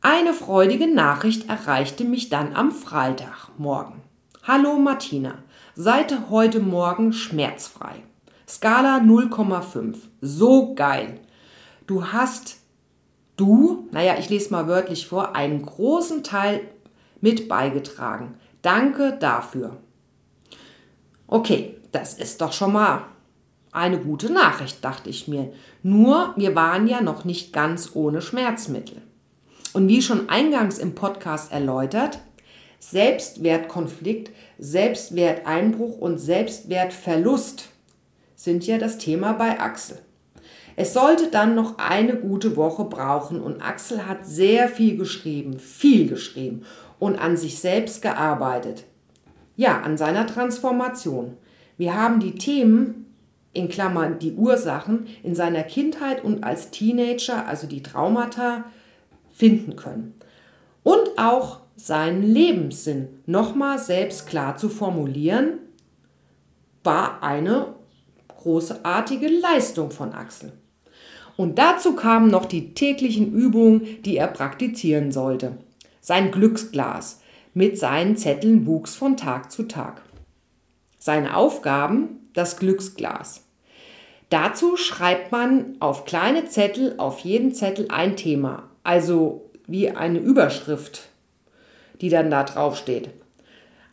Eine 0.00 0.32
freudige 0.32 0.86
Nachricht 0.86 1.48
erreichte 1.48 2.04
mich 2.04 2.28
dann 2.28 2.54
am 2.54 2.70
Freitagmorgen. 2.70 4.00
Hallo 4.44 4.76
Martina, 4.76 5.38
seit 5.74 6.30
heute 6.30 6.60
Morgen 6.60 7.12
schmerzfrei. 7.12 7.96
Skala 8.46 8.98
0,5. 8.98 9.96
So 10.20 10.76
geil. 10.76 11.18
Du 11.88 12.12
hast, 12.12 12.58
du, 13.36 13.88
naja, 13.90 14.14
ich 14.20 14.30
lese 14.30 14.52
mal 14.52 14.68
wörtlich 14.68 15.08
vor, 15.08 15.34
einen 15.34 15.66
großen 15.66 16.22
Teil 16.22 16.60
mit 17.20 17.48
beigetragen. 17.48 18.34
Danke 18.62 19.16
dafür. 19.18 19.78
Okay, 21.26 21.76
das 21.90 22.14
ist 22.14 22.40
doch 22.40 22.52
schon 22.52 22.72
mal 22.72 23.02
eine 23.72 23.98
gute 23.98 24.32
Nachricht, 24.32 24.84
dachte 24.84 25.10
ich 25.10 25.26
mir. 25.26 25.52
Nur, 25.82 26.34
wir 26.36 26.54
waren 26.54 26.86
ja 26.86 27.00
noch 27.00 27.24
nicht 27.24 27.52
ganz 27.52 27.90
ohne 27.94 28.22
Schmerzmittel. 28.22 29.02
Und 29.78 29.86
wie 29.86 30.02
schon 30.02 30.28
eingangs 30.28 30.78
im 30.78 30.96
Podcast 30.96 31.52
erläutert, 31.52 32.18
Selbstwertkonflikt, 32.80 34.32
Selbstwerteinbruch 34.58 35.98
und 35.98 36.18
Selbstwertverlust 36.18 37.68
sind 38.34 38.66
ja 38.66 38.78
das 38.78 38.98
Thema 38.98 39.34
bei 39.34 39.60
Axel. 39.60 39.98
Es 40.74 40.94
sollte 40.94 41.28
dann 41.28 41.54
noch 41.54 41.78
eine 41.78 42.16
gute 42.16 42.56
Woche 42.56 42.86
brauchen 42.86 43.40
und 43.40 43.62
Axel 43.62 44.04
hat 44.08 44.26
sehr 44.26 44.68
viel 44.68 44.96
geschrieben, 44.96 45.60
viel 45.60 46.08
geschrieben 46.08 46.64
und 46.98 47.16
an 47.16 47.36
sich 47.36 47.60
selbst 47.60 48.02
gearbeitet. 48.02 48.82
Ja, 49.54 49.82
an 49.82 49.96
seiner 49.96 50.26
Transformation. 50.26 51.36
Wir 51.76 51.94
haben 51.94 52.18
die 52.18 52.34
Themen, 52.34 53.14
in 53.52 53.68
Klammern 53.68 54.18
die 54.18 54.32
Ursachen, 54.32 55.06
in 55.22 55.36
seiner 55.36 55.62
Kindheit 55.62 56.24
und 56.24 56.42
als 56.42 56.72
Teenager, 56.72 57.46
also 57.46 57.68
die 57.68 57.84
Traumata, 57.84 58.64
finden 59.38 59.76
können. 59.76 60.14
Und 60.82 61.16
auch 61.16 61.60
seinen 61.76 62.22
Lebenssinn 62.22 63.08
nochmal 63.26 63.78
selbst 63.78 64.26
klar 64.26 64.56
zu 64.56 64.68
formulieren, 64.68 65.58
war 66.82 67.22
eine 67.22 67.74
großartige 68.26 69.28
Leistung 69.28 69.90
von 69.90 70.12
Axel. 70.12 70.52
Und 71.36 71.58
dazu 71.58 71.94
kamen 71.94 72.30
noch 72.30 72.46
die 72.46 72.74
täglichen 72.74 73.32
Übungen, 73.32 74.02
die 74.02 74.16
er 74.16 74.26
praktizieren 74.26 75.12
sollte. 75.12 75.58
Sein 76.00 76.32
Glücksglas 76.32 77.20
mit 77.54 77.78
seinen 77.78 78.16
Zetteln 78.16 78.66
wuchs 78.66 78.96
von 78.96 79.16
Tag 79.16 79.52
zu 79.52 79.64
Tag. 79.64 80.02
Seine 80.98 81.36
Aufgaben 81.36 82.30
das 82.32 82.56
Glücksglas. 82.56 83.44
Dazu 84.30 84.76
schreibt 84.76 85.32
man 85.32 85.76
auf 85.80 86.04
kleine 86.04 86.46
Zettel, 86.46 86.94
auf 86.98 87.20
jeden 87.20 87.54
Zettel 87.54 87.86
ein 87.88 88.16
Thema, 88.16 88.64
also 88.88 89.50
wie 89.66 89.90
eine 89.90 90.18
Überschrift, 90.18 91.10
die 92.00 92.08
dann 92.08 92.30
da 92.30 92.42
drauf 92.42 92.78
steht. 92.78 93.10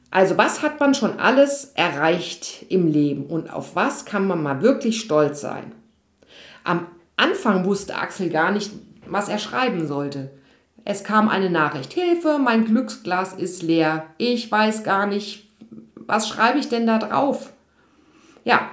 Also 0.10 0.38
was 0.38 0.62
hat 0.62 0.80
man 0.80 0.96
schon 0.96 1.20
alles 1.20 1.74
erreicht 1.76 2.66
im 2.70 2.88
Leben 2.88 3.26
und 3.26 3.52
auf 3.52 3.76
was 3.76 4.06
kann 4.06 4.26
man 4.26 4.42
mal 4.42 4.62
wirklich 4.62 5.02
stolz 5.02 5.42
sein? 5.42 5.74
Am 6.64 6.88
Anfang 7.18 7.66
wusste 7.66 7.96
Axel 7.96 8.30
gar 8.30 8.52
nicht, 8.52 8.72
was 9.06 9.28
er 9.28 9.38
schreiben 9.38 9.86
sollte. 9.86 10.32
es 10.86 11.04
kam 11.04 11.28
eine 11.28 11.50
Nachricht. 11.50 11.92
Hilfe, 11.92 12.38
mein 12.38 12.64
Glücksglas 12.64 13.34
ist 13.34 13.64
leer. 13.64 14.06
Ich 14.18 14.50
weiß 14.50 14.86
gar 14.86 15.08
nicht, 15.08 15.50
was 15.96 16.30
schreibe 16.30 16.60
ich 16.60 16.70
denn 16.70 16.88
da 16.88 17.00
drauf? 17.00 17.52
Ja, 18.46 18.70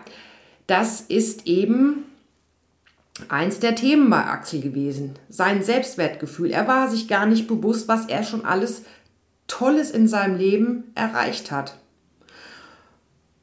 das 0.69 1.01
ist 1.01 1.49
eben 1.49 2.05
eins 3.31 3.61
der 3.61 3.75
Themen 3.75 4.11
bei 4.11 4.25
Axel 4.25 4.61
gewesen. 4.61 5.15
Sein 5.29 5.63
Selbstwertgefühl. 5.63 6.51
Er 6.51 6.69
war 6.69 6.89
sich 6.89 7.09
gar 7.09 7.27
nicht 7.27 7.47
bewusst, 7.47 7.89
was 7.89 8.07
er 8.07 8.25
schon 8.25 8.45
alles 8.45 8.83
Tolles 9.47 9.91
in 9.91 10.09
seinem 10.09 10.37
Leben 10.37 10.93
erreicht 10.95 11.51
hat. 11.51 11.79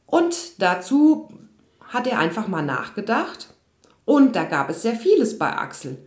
Und 0.06 0.62
dazu 0.62 1.30
hat 1.82 2.08
er 2.08 2.20
einfach 2.20 2.48
mal 2.48 2.64
nachgedacht. 2.64 3.54
Und 4.06 4.36
da 4.36 4.44
gab 4.44 4.70
es 4.70 4.82
sehr 4.82 4.96
vieles 4.96 5.38
bei 5.38 5.56
Axel. 5.56 5.98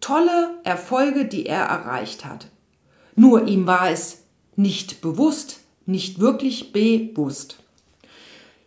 Tolle 0.00 0.58
Erfolge, 0.64 1.26
die 1.26 1.46
er 1.46 1.64
erreicht 1.64 2.24
hat. 2.24 2.48
Nur 3.14 3.46
ihm 3.46 3.66
war 3.66 3.90
es 3.90 4.22
nicht 4.56 5.00
bewusst, 5.00 5.60
nicht 5.86 6.20
wirklich 6.20 6.72
bewusst. 6.72 7.61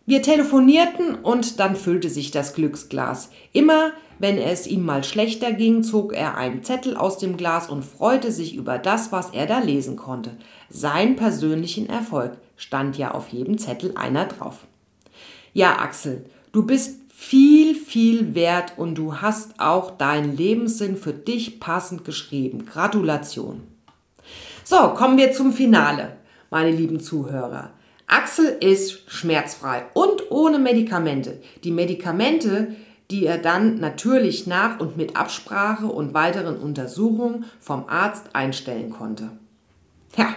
Wir 0.06 0.22
telefonierten 0.22 1.16
und 1.16 1.58
dann 1.58 1.74
füllte 1.74 2.08
sich 2.08 2.30
das 2.30 2.54
Glücksglas. 2.54 3.30
Immer 3.52 3.92
wenn 4.18 4.38
es 4.38 4.66
ihm 4.66 4.84
mal 4.84 5.04
schlechter 5.04 5.52
ging, 5.52 5.82
zog 5.82 6.14
er 6.14 6.36
einen 6.36 6.62
Zettel 6.62 6.96
aus 6.96 7.18
dem 7.18 7.36
Glas 7.36 7.68
und 7.68 7.84
freute 7.84 8.32
sich 8.32 8.54
über 8.54 8.78
das, 8.78 9.12
was 9.12 9.30
er 9.30 9.46
da 9.46 9.58
lesen 9.58 9.96
konnte. 9.96 10.36
Sein 10.70 11.16
persönlichen 11.16 11.88
Erfolg 11.88 12.38
stand 12.56 12.96
ja 12.96 13.10
auf 13.10 13.28
jedem 13.28 13.58
Zettel 13.58 13.96
einer 13.96 14.24
drauf. 14.24 14.66
Ja, 15.52 15.80
Axel, 15.80 16.24
du 16.52 16.64
bist 16.64 17.00
viel, 17.14 17.74
viel 17.74 18.34
wert 18.34 18.74
und 18.76 18.94
du 18.94 19.20
hast 19.20 19.58
auch 19.58 19.90
deinen 19.90 20.36
Lebenssinn 20.36 20.96
für 20.96 21.12
dich 21.12 21.60
passend 21.60 22.04
geschrieben. 22.04 22.64
Gratulation. 22.66 23.62
So, 24.64 24.76
kommen 24.94 25.18
wir 25.18 25.32
zum 25.32 25.52
Finale, 25.52 26.16
meine 26.50 26.70
lieben 26.70 27.00
Zuhörer. 27.00 27.70
Axel 28.06 28.56
ist 28.60 29.10
schmerzfrei 29.10 29.84
und 29.92 30.30
ohne 30.30 30.58
Medikamente. 30.58 31.40
Die 31.64 31.72
Medikamente, 31.72 32.76
die 33.10 33.26
er 33.26 33.38
dann 33.38 33.78
natürlich 33.78 34.46
nach 34.46 34.78
und 34.78 34.96
mit 34.96 35.16
Absprache 35.16 35.86
und 35.86 36.14
weiteren 36.14 36.56
Untersuchungen 36.56 37.44
vom 37.60 37.88
Arzt 37.88 38.34
einstellen 38.34 38.90
konnte. 38.90 39.30
Ja. 40.16 40.34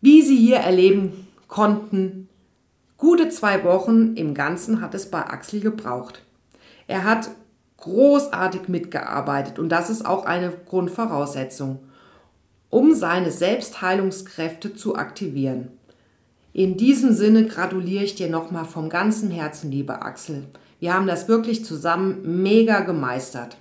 Wie 0.00 0.22
Sie 0.22 0.36
hier 0.36 0.58
erleben 0.58 1.28
konnten, 1.48 2.28
gute 2.96 3.28
zwei 3.28 3.64
Wochen 3.64 4.14
im 4.16 4.34
Ganzen 4.34 4.80
hat 4.80 4.94
es 4.94 5.10
bei 5.10 5.20
Axel 5.20 5.60
gebraucht. 5.60 6.22
Er 6.86 7.04
hat 7.04 7.30
großartig 7.78 8.68
mitgearbeitet 8.68 9.58
und 9.58 9.68
das 9.68 9.90
ist 9.90 10.06
auch 10.06 10.24
eine 10.24 10.50
Grundvoraussetzung 10.50 11.80
um 12.72 12.94
seine 12.94 13.30
Selbstheilungskräfte 13.30 14.74
zu 14.74 14.96
aktivieren. 14.96 15.68
In 16.54 16.78
diesem 16.78 17.12
Sinne 17.12 17.44
gratuliere 17.44 18.02
ich 18.02 18.14
dir 18.14 18.30
nochmal 18.30 18.64
vom 18.64 18.88
ganzen 18.88 19.30
Herzen, 19.30 19.70
liebe 19.70 20.00
Axel. 20.00 20.44
Wir 20.80 20.94
haben 20.94 21.06
das 21.06 21.28
wirklich 21.28 21.66
zusammen 21.66 22.42
mega 22.42 22.80
gemeistert. 22.80 23.58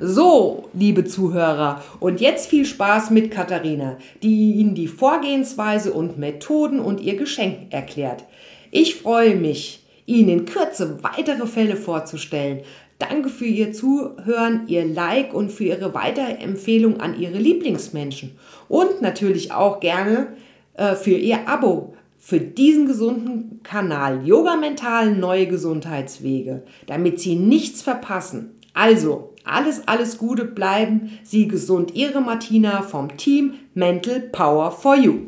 So, 0.00 0.68
liebe 0.74 1.06
Zuhörer, 1.06 1.82
und 1.98 2.20
jetzt 2.20 2.50
viel 2.50 2.66
Spaß 2.66 3.10
mit 3.10 3.30
Katharina, 3.30 3.96
die 4.22 4.52
Ihnen 4.52 4.74
die 4.74 4.86
Vorgehensweise 4.86 5.94
und 5.94 6.18
Methoden 6.18 6.78
und 6.78 7.00
ihr 7.00 7.16
Geschenk 7.16 7.72
erklärt. 7.72 8.24
Ich 8.70 8.96
freue 8.96 9.34
mich, 9.34 9.82
Ihnen 10.04 10.28
in 10.28 10.44
Kürze 10.44 11.02
weitere 11.02 11.46
Fälle 11.46 11.76
vorzustellen, 11.76 12.60
Danke 13.08 13.30
für 13.30 13.46
Ihr 13.46 13.72
Zuhören, 13.72 14.68
Ihr 14.68 14.86
Like 14.86 15.34
und 15.34 15.50
für 15.50 15.64
Ihre 15.64 15.92
Weiterempfehlung 15.92 17.00
an 17.00 17.18
Ihre 17.18 17.38
Lieblingsmenschen. 17.38 18.32
Und 18.68 19.02
natürlich 19.02 19.50
auch 19.50 19.80
gerne 19.80 20.28
äh, 20.74 20.94
für 20.94 21.10
Ihr 21.10 21.48
Abo 21.48 21.94
für 22.16 22.38
diesen 22.38 22.86
gesunden 22.86 23.60
Kanal 23.64 24.24
Yoga 24.24 24.54
Mental 24.54 25.12
Neue 25.12 25.48
Gesundheitswege, 25.48 26.62
damit 26.86 27.18
Sie 27.18 27.34
nichts 27.34 27.82
verpassen. 27.82 28.52
Also, 28.74 29.34
alles, 29.42 29.88
alles 29.88 30.18
Gute, 30.18 30.44
bleiben 30.44 31.18
Sie 31.24 31.48
gesund. 31.48 31.96
Ihre 31.96 32.20
Martina 32.20 32.82
vom 32.82 33.16
Team 33.16 33.54
Mental 33.74 34.20
Power 34.20 34.70
for 34.70 34.94
You. 34.94 35.22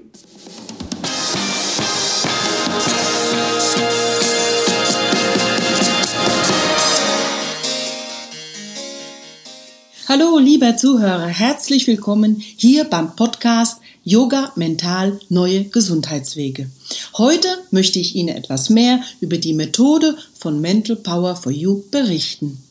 Hallo, 10.16 10.38
lieber 10.38 10.76
Zuhörer, 10.76 11.26
herzlich 11.26 11.88
willkommen 11.88 12.36
hier 12.38 12.84
beim 12.84 13.16
Podcast 13.16 13.80
Yoga 14.04 14.52
Mental 14.54 15.18
Neue 15.28 15.64
Gesundheitswege. 15.64 16.70
Heute 17.18 17.48
möchte 17.72 17.98
ich 17.98 18.14
Ihnen 18.14 18.28
etwas 18.28 18.70
mehr 18.70 19.02
über 19.18 19.38
die 19.38 19.54
Methode 19.54 20.16
von 20.38 20.60
Mental 20.60 20.94
Power 20.94 21.34
for 21.34 21.50
You 21.50 21.82
berichten. 21.90 22.62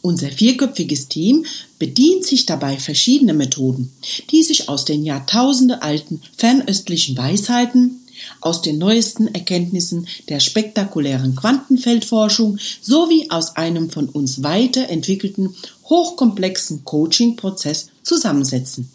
Unser 0.00 0.28
vierköpfiges 0.28 1.08
Team 1.08 1.44
bedient 1.78 2.24
sich 2.24 2.46
dabei 2.46 2.78
verschiedener 2.78 3.34
Methoden, 3.34 3.92
die 4.30 4.42
sich 4.42 4.70
aus 4.70 4.86
den 4.86 5.04
Jahrtausende 5.04 5.82
alten 5.82 6.22
fernöstlichen 6.38 7.18
Weisheiten, 7.18 8.00
aus 8.40 8.62
den 8.62 8.78
neuesten 8.78 9.28
Erkenntnissen 9.28 10.06
der 10.28 10.40
spektakulären 10.40 11.36
Quantenfeldforschung 11.36 12.58
sowie 12.80 13.26
aus 13.30 13.56
einem 13.56 13.90
von 13.90 14.08
uns 14.08 14.42
weiterentwickelten 14.42 15.54
hochkomplexen 15.88 16.84
Coaching-Prozess 16.84 17.88
zusammensetzen. 18.02 18.90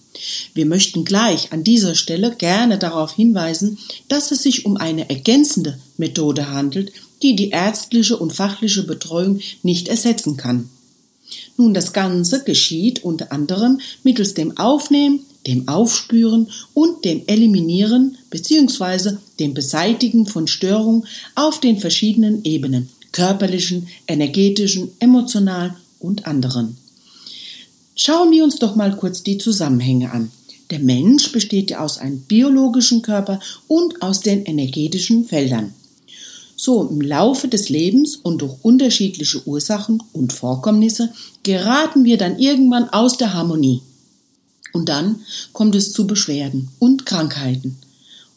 Wir 0.53 0.65
möchten 0.65 1.05
gleich 1.05 1.51
an 1.51 1.63
dieser 1.63 1.95
Stelle 1.95 2.35
gerne 2.35 2.77
darauf 2.77 3.13
hinweisen, 3.13 3.79
dass 4.09 4.31
es 4.31 4.43
sich 4.43 4.65
um 4.65 4.77
eine 4.77 5.09
ergänzende 5.09 5.79
Methode 5.97 6.49
handelt, 6.49 6.91
die 7.21 7.35
die 7.35 7.49
ärztliche 7.49 8.17
und 8.17 8.33
fachliche 8.33 8.83
Betreuung 8.83 9.39
nicht 9.63 9.87
ersetzen 9.87 10.37
kann. 10.37 10.69
Nun, 11.57 11.73
das 11.73 11.93
Ganze 11.93 12.43
geschieht 12.43 13.03
unter 13.03 13.31
anderem 13.31 13.79
mittels 14.03 14.35
dem 14.35 14.57
Aufnehmen, 14.57 15.21
dem 15.47 15.67
Aufspüren 15.67 16.49
und 16.73 17.05
dem 17.05 17.23
Eliminieren 17.27 18.17
bzw. 18.29 19.17
dem 19.39 19.53
Beseitigen 19.53 20.27
von 20.27 20.47
Störungen 20.47 21.07
auf 21.35 21.59
den 21.59 21.79
verschiedenen 21.79 22.43
Ebenen 22.43 22.89
körperlichen, 23.13 23.87
energetischen, 24.07 24.91
emotionalen 24.99 25.75
und 25.99 26.25
anderen. 26.25 26.77
Schauen 27.95 28.31
wir 28.31 28.43
uns 28.43 28.57
doch 28.57 28.75
mal 28.75 28.95
kurz 28.97 29.23
die 29.23 29.37
Zusammenhänge 29.37 30.11
an. 30.11 30.31
Der 30.71 30.79
Mensch 30.79 31.31
besteht 31.31 31.69
ja 31.69 31.81
aus 31.81 31.99
einem 31.99 32.21
biologischen 32.21 33.01
Körper 33.01 33.39
und 33.67 34.01
aus 34.01 34.21
den 34.21 34.45
energetischen 34.45 35.25
Feldern. 35.25 35.73
So 36.55 36.87
im 36.87 37.01
Laufe 37.01 37.47
des 37.47 37.69
Lebens 37.69 38.15
und 38.15 38.41
durch 38.41 38.55
unterschiedliche 38.63 39.45
Ursachen 39.47 40.01
und 40.13 40.33
Vorkommnisse 40.33 41.13
geraten 41.43 42.05
wir 42.05 42.17
dann 42.17 42.39
irgendwann 42.39 42.89
aus 42.89 43.17
der 43.17 43.33
Harmonie. 43.33 43.81
Und 44.71 44.89
dann 44.89 45.21
kommt 45.51 45.75
es 45.75 45.91
zu 45.91 46.07
Beschwerden 46.07 46.69
und 46.79 47.05
Krankheiten 47.05 47.77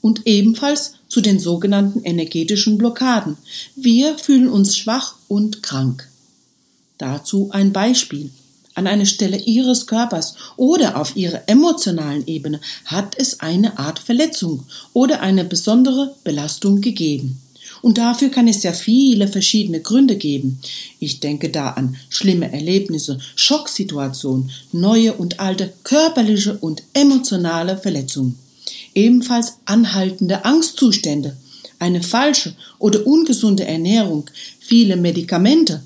und 0.03 0.27
ebenfalls 0.27 0.95
zu 1.09 1.21
den 1.21 1.39
sogenannten 1.39 2.03
energetischen 2.05 2.79
Blockaden. 2.79 3.37
Wir 3.75 4.19
fühlen 4.19 4.49
uns 4.49 4.77
schwach 4.77 5.17
und 5.29 5.63
krank. 5.63 6.09
Dazu 6.99 7.51
ein 7.53 7.73
Beispiel. 7.73 8.31
An 8.77 8.87
einer 8.87 9.07
Stelle 9.07 9.39
Ihres 9.39 9.87
Körpers 9.87 10.35
oder 10.59 11.01
auf 11.01 11.17
Ihrer 11.17 11.49
emotionalen 11.49 12.27
Ebene 12.27 12.61
hat 12.85 13.15
es 13.19 13.41
eine 13.41 13.79
Art 13.79 13.99
Verletzung 13.99 14.65
oder 14.93 15.23
eine 15.23 15.45
besondere 15.45 16.15
Belastung 16.25 16.83
gegeben. 16.83 17.41
Und 17.81 17.97
dafür 17.97 18.29
kann 18.29 18.49
es 18.49 18.63
ja 18.63 18.75
viele 18.75 19.29
verschiedene 19.29 19.81
Gründe 19.81 20.17
geben. 20.17 20.59
Ich 21.01 21.21
denke 21.21 21.49
da 21.49 21.71
an 21.71 21.97
schlimme 22.11 22.53
Erlebnisse, 22.53 23.19
Schocksituationen, 23.35 24.51
neue 24.73 25.15
und 25.15 25.41
alte 25.41 25.73
körperliche 25.83 26.59
und 26.59 26.83
emotionale 26.93 27.79
Verletzungen. 27.79 28.39
Ebenfalls 28.95 29.55
anhaltende 29.65 30.45
Angstzustände, 30.45 31.35
eine 31.79 32.03
falsche 32.03 32.55
oder 32.79 33.07
ungesunde 33.07 33.65
Ernährung, 33.65 34.29
viele 34.61 34.97
Medikamente, 34.97 35.83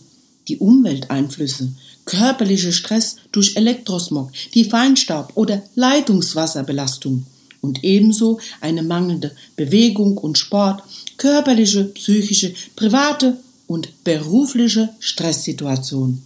die 0.49 0.59
Umwelteinflüsse, 0.59 1.73
körperlicher 2.11 2.73
Stress 2.73 3.17
durch 3.31 3.55
Elektrosmog, 3.55 4.33
die 4.55 4.65
Feinstaub 4.65 5.31
oder 5.37 5.63
Leitungswasserbelastung 5.77 7.25
und 7.61 7.85
ebenso 7.85 8.41
eine 8.61 8.83
mangelnde 8.83 9.31
Bewegung 9.55 10.19
und 10.19 10.37
Sport, 10.37 10.83
körperliche, 11.19 11.85
psychische, 11.85 12.53
private 12.75 13.39
und 13.69 14.03
berufliche 14.03 14.89
Stresssituation. 14.99 16.21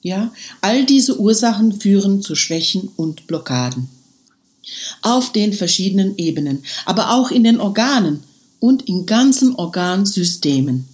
Ja, 0.00 0.32
all 0.62 0.86
diese 0.86 1.20
Ursachen 1.20 1.80
führen 1.80 2.22
zu 2.22 2.34
Schwächen 2.34 2.88
und 2.96 3.26
Blockaden. 3.26 3.88
Auf 5.02 5.32
den 5.32 5.52
verschiedenen 5.52 6.16
Ebenen, 6.16 6.62
aber 6.86 7.10
auch 7.10 7.30
in 7.30 7.44
den 7.44 7.60
Organen 7.60 8.22
und 8.58 8.88
in 8.88 9.04
ganzen 9.04 9.54
Organsystemen. 9.54 10.88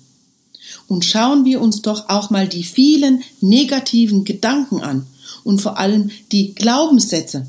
Und 0.92 1.06
schauen 1.06 1.46
wir 1.46 1.62
uns 1.62 1.80
doch 1.80 2.10
auch 2.10 2.28
mal 2.28 2.46
die 2.46 2.64
vielen 2.64 3.22
negativen 3.40 4.24
Gedanken 4.24 4.82
an 4.82 5.06
und 5.42 5.62
vor 5.62 5.78
allem 5.78 6.10
die 6.32 6.54
Glaubenssätze, 6.54 7.46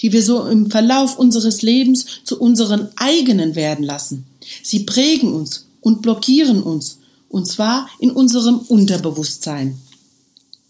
die 0.00 0.12
wir 0.12 0.22
so 0.22 0.46
im 0.46 0.70
Verlauf 0.70 1.18
unseres 1.18 1.62
Lebens 1.62 2.06
zu 2.22 2.40
unseren 2.40 2.90
eigenen 2.94 3.56
werden 3.56 3.84
lassen. 3.84 4.24
Sie 4.62 4.84
prägen 4.84 5.32
uns 5.32 5.66
und 5.80 6.00
blockieren 6.00 6.62
uns, 6.62 6.98
und 7.28 7.48
zwar 7.48 7.88
in 7.98 8.12
unserem 8.12 8.58
Unterbewusstsein. 8.60 9.76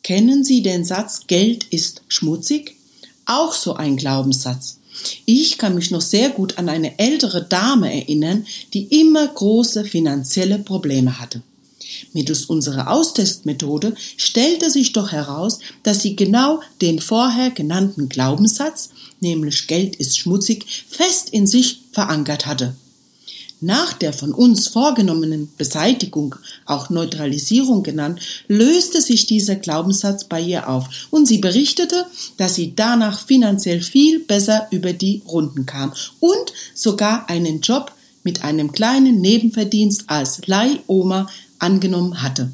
Kennen 0.03 0.43
Sie 0.43 0.63
den 0.63 0.87
Satz 0.87 1.27
Geld 1.27 1.65
ist 1.65 2.01
schmutzig? 2.09 2.77
Auch 3.27 3.53
so 3.53 3.75
ein 3.75 3.99
Glaubenssatz. 3.99 4.79
Ich 5.27 5.59
kann 5.59 5.75
mich 5.75 5.91
noch 5.91 6.01
sehr 6.01 6.31
gut 6.31 6.57
an 6.57 6.71
eine 6.71 6.99
ältere 6.99 7.45
Dame 7.45 7.93
erinnern, 7.93 8.47
die 8.73 8.85
immer 9.03 9.29
große 9.29 9.85
finanzielle 9.85 10.59
Probleme 10.59 11.21
hatte. 11.21 11.43
Mittels 12.13 12.47
unserer 12.47 12.91
Austestmethode 12.91 13.95
stellte 14.17 14.71
sich 14.71 14.93
doch 14.93 15.13
heraus, 15.13 15.61
dass 15.83 16.03
sie 16.03 16.17
genau 16.17 16.61
den 16.81 16.99
vorher 16.99 17.51
genannten 17.51 18.09
Glaubenssatz, 18.09 18.91
nämlich 19.21 19.67
Geld 19.67 19.97
ist 19.97 20.19
schmutzig, 20.19 20.85
fest 20.89 21.31
in 21.31 21.47
sich 21.47 21.81
verankert 21.93 22.47
hatte. 22.47 22.75
Nach 23.63 23.95
der 23.95 24.13
von 24.13 24.33
uns 24.33 24.69
vorgenommenen 24.69 25.51
Beseitigung, 25.57 26.35
auch 26.67 26.91
Neutralisierung 26.91 27.83
genannt, 27.83 28.21
löste 28.49 29.01
sich 29.01 29.25
dieser 29.25 29.57
Glaubenssatz 29.57 30.25
bei 30.25 30.43
ihr 30.43 30.69
auf 30.69 30.89
und 31.11 31.27
sie 31.27 31.39
berichtete, 31.39 32.05
dass 32.37 32.55
sie 32.55 32.75
danach 32.77 33.19
finanziell 33.19 33.81
viel 33.81 34.21
besser 34.21 34.67
über 34.73 34.93
die 34.93 35.23
Runden 35.27 35.65
kam 35.65 35.95
und 36.21 36.53
sogar 36.75 37.31
einen 37.31 37.63
Job 37.63 37.93
mit 38.25 38.45
einem 38.45 38.73
kleinen 38.73 39.23
Nebenverdienst 39.23 40.05
als 40.09 40.47
Leihoma 40.47 41.27
angenommen 41.59 42.23
hatte. 42.23 42.53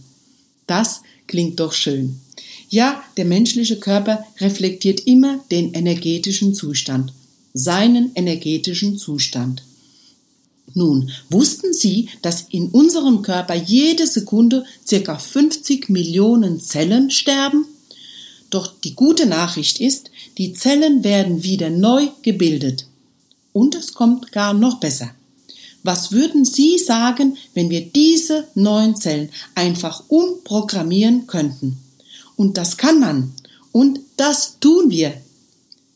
Das 0.67 1.03
klingt 1.27 1.61
doch 1.61 1.73
schön. 1.73 2.21
Ja, 2.69 3.03
der 3.17 3.25
menschliche 3.25 3.79
Körper 3.79 4.25
reflektiert 4.41 5.01
immer 5.01 5.41
den 5.51 5.75
energetischen 5.75 6.55
Zustand, 6.55 7.13
seinen 7.53 8.13
energetischen 8.15 8.97
Zustand. 8.97 9.63
Nun, 10.75 11.11
wussten 11.29 11.75
Sie, 11.75 12.09
dass 12.23 12.47
in 12.51 12.69
unserem 12.69 13.23
Körper 13.23 13.55
jede 13.55 14.07
Sekunde 14.07 14.65
circa 14.87 15.19
50 15.19 15.91
Millionen 15.91 16.61
Zellen 16.61 17.11
sterben? 17.11 17.67
Doch 18.49 18.73
die 18.83 18.95
gute 18.95 19.27
Nachricht 19.27 19.81
ist, 19.81 20.11
die 20.39 20.55
Zellen 20.55 21.05
werden 21.05 21.43
wieder 21.43 21.69
neu 21.69 22.09
gebildet. 22.23 22.87
Und 23.53 23.75
es 23.75 23.93
kommt 23.93 24.33
gar 24.33 24.55
noch 24.55 24.81
besser. 24.81 25.11
Was 25.83 26.13
würden 26.13 26.45
Sie 26.45 26.79
sagen, 26.79 27.37
wenn 27.55 27.71
wir 27.71 27.81
diese 27.81 28.47
neuen 28.55 28.97
Zellen 28.97 29.31
einfach 29.55 30.05
umprogrammieren 30.09 31.27
könnten? 31.27 31.79
Und 32.37 32.57
das 32.57 32.77
kann 32.77 33.01
man. 33.01 33.33
Und 33.73 34.01
das 34.17 34.59
tun 34.61 34.91
wir. 34.91 35.15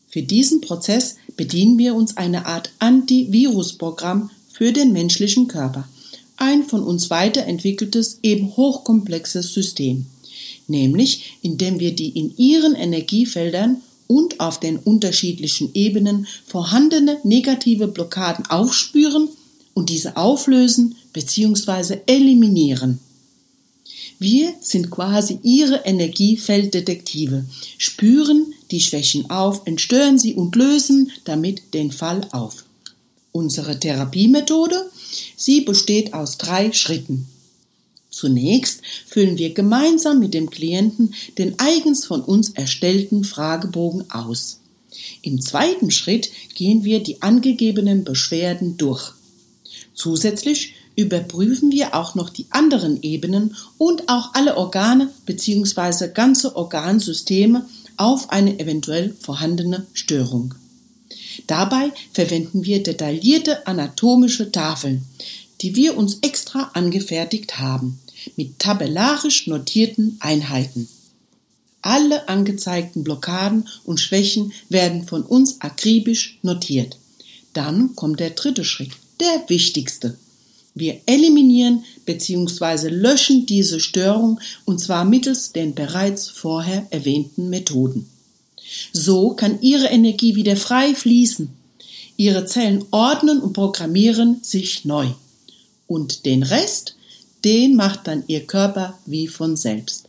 Für 0.09 0.21
diesen 0.21 0.61
Prozess 0.61 1.15
bedienen 1.35 1.77
wir 1.77 1.95
uns 1.95 2.17
einer 2.17 2.47
Art 2.47 2.71
Antivirusprogramm 2.79 4.29
für 4.51 4.73
den 4.73 4.91
menschlichen 4.91 5.47
Körper. 5.47 5.87
Ein 6.37 6.63
von 6.63 6.83
uns 6.83 7.09
weiterentwickeltes, 7.09 8.19
eben 8.23 8.55
hochkomplexes 8.57 9.53
System. 9.53 10.05
Nämlich, 10.67 11.37
indem 11.41 11.79
wir 11.79 11.95
die 11.95 12.09
in 12.09 12.35
ihren 12.37 12.75
Energiefeldern 12.75 13.81
und 14.07 14.39
auf 14.39 14.59
den 14.59 14.77
unterschiedlichen 14.77 15.71
Ebenen 15.73 16.27
vorhandene 16.45 17.19
negative 17.23 17.87
Blockaden 17.87 18.45
aufspüren 18.47 19.29
und 19.77 19.91
diese 19.91 20.17
auflösen 20.17 20.95
bzw. 21.13 21.99
eliminieren. 22.07 22.97
Wir 24.17 24.55
sind 24.59 24.89
quasi 24.89 25.37
ihre 25.43 25.85
Energiefelddetektive, 25.85 27.45
spüren 27.77 28.55
die 28.71 28.81
Schwächen 28.81 29.29
auf, 29.29 29.61
entstören 29.65 30.17
sie 30.17 30.33
und 30.33 30.55
lösen 30.55 31.11
damit 31.25 31.75
den 31.75 31.91
Fall 31.91 32.27
auf. 32.31 32.65
Unsere 33.31 33.79
Therapiemethode, 33.79 34.89
sie 35.35 35.61
besteht 35.61 36.15
aus 36.15 36.39
drei 36.39 36.71
Schritten. 36.71 37.27
Zunächst 38.09 38.81
füllen 39.05 39.37
wir 39.37 39.53
gemeinsam 39.53 40.17
mit 40.17 40.33
dem 40.33 40.49
Klienten 40.49 41.13
den 41.37 41.59
eigens 41.59 42.03
von 42.03 42.21
uns 42.21 42.49
erstellten 42.49 43.23
Fragebogen 43.23 44.09
aus. 44.09 44.59
Im 45.21 45.39
zweiten 45.39 45.91
Schritt 45.91 46.31
gehen 46.55 46.83
wir 46.83 47.03
die 47.03 47.21
angegebenen 47.21 48.03
Beschwerden 48.03 48.77
durch. 48.77 49.13
Zusätzlich 49.97 50.75
überprüfen 50.95 51.71
wir 51.71 51.95
auch 51.95 52.13
noch 52.13 52.29
die 52.29 52.45
anderen 52.51 53.01
Ebenen 53.01 53.55
und 53.79 54.07
auch 54.09 54.35
alle 54.35 54.55
Organe 54.55 55.09
bzw. 55.25 56.09
ganze 56.13 56.55
Organsysteme 56.55 57.65
auf 57.97 58.29
eine 58.29 58.59
eventuell 58.59 59.15
vorhandene 59.19 59.87
Störung. 59.93 60.53
Dabei 61.47 61.91
verwenden 62.13 62.63
wir 62.63 62.83
detaillierte 62.83 63.65
anatomische 63.65 64.51
Tafeln, 64.51 65.03
die 65.61 65.75
wir 65.75 65.97
uns 65.97 66.19
extra 66.21 66.71
angefertigt 66.75 67.57
haben, 67.57 67.99
mit 68.35 68.59
tabellarisch 68.59 69.47
notierten 69.47 70.17
Einheiten. 70.19 70.87
Alle 71.81 72.29
angezeigten 72.29 73.03
Blockaden 73.03 73.67
und 73.83 73.99
Schwächen 73.99 74.53
werden 74.69 75.07
von 75.07 75.23
uns 75.23 75.61
akribisch 75.61 76.37
notiert. 76.43 76.97
Dann 77.53 77.95
kommt 77.95 78.19
der 78.19 78.31
dritte 78.31 78.63
Schritt, 78.63 78.91
der 79.19 79.43
wichtigste. 79.47 80.17
Wir 80.75 81.01
eliminieren 81.07 81.83
bzw. 82.05 82.89
löschen 82.89 83.45
diese 83.45 83.79
Störung 83.79 84.39
und 84.65 84.79
zwar 84.79 85.05
mittels 85.05 85.51
den 85.51 85.73
bereits 85.73 86.29
vorher 86.29 86.85
erwähnten 86.91 87.49
Methoden. 87.49 88.07
So 88.93 89.31
kann 89.31 89.61
ihre 89.61 89.87
Energie 89.87 90.35
wieder 90.35 90.55
frei 90.55 90.93
fließen. 90.93 91.49
Ihre 92.17 92.45
Zellen 92.45 92.85
ordnen 92.91 93.39
und 93.39 93.53
programmieren 93.53 94.39
sich 94.43 94.85
neu. 94.85 95.07
Und 95.87 96.25
den 96.25 96.43
Rest, 96.43 96.95
den 97.45 97.75
macht 97.75 98.07
dann 98.07 98.23
ihr 98.27 98.45
Körper 98.45 98.97
wie 99.05 99.27
von 99.27 99.55
selbst. 99.55 100.05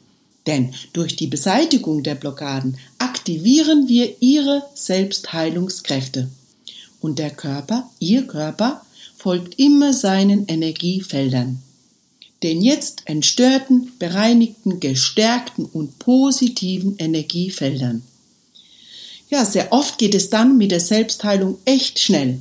Denn 0.47 0.75
durch 0.93 1.15
die 1.15 1.27
Beseitigung 1.27 2.03
der 2.03 2.15
Blockaden 2.15 2.79
aktivieren 2.99 3.89
wir 3.89 4.17
ihre 4.21 4.65
Selbstheilungskräfte. 4.75 6.29
Und 7.01 7.19
der 7.19 7.31
Körper, 7.31 7.89
ihr 8.01 8.27
Körper, 8.27 8.83
folgt 9.19 9.59
immer 9.59 9.93
seinen 9.93 10.47
Energiefeldern. 10.47 11.59
Den 12.45 12.63
jetzt 12.63 13.03
entstörten, 13.07 13.91
bereinigten, 13.99 14.79
gestärkten 14.79 15.65
und 15.65 15.99
positiven 15.99 16.97
Energiefeldern. 16.99 18.03
Ja, 19.29 19.45
sehr 19.45 19.73
oft 19.73 19.99
geht 19.99 20.15
es 20.15 20.31
dann 20.31 20.57
mit 20.57 20.71
der 20.71 20.81
Selbstheilung 20.81 21.59
echt 21.65 21.99
schnell. 21.99 22.39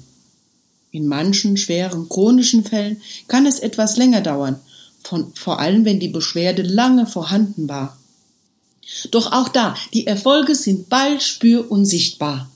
In 0.92 1.08
manchen 1.08 1.58
schweren 1.58 2.08
chronischen 2.10 2.64
Fällen 2.64 3.02
kann 3.28 3.48
es 3.48 3.60
etwas 3.60 3.98
länger 3.98 4.22
dauern, 4.22 4.60
von, 5.04 5.34
vor 5.34 5.60
allem 5.60 5.84
wenn 5.84 6.00
die 6.00 6.08
Beschwerde 6.10 6.62
lange 6.62 7.08
vorhanden 7.08 7.68
war. 7.68 7.98
Doch 9.10 9.32
auch 9.32 9.50
da, 9.50 9.76
die 9.94 10.06
Erfolge 10.06 10.54
sind 10.54 10.90
bald 10.90 11.24
spür 11.24 11.70
und 11.72 11.86
sichtbar. 11.86 12.50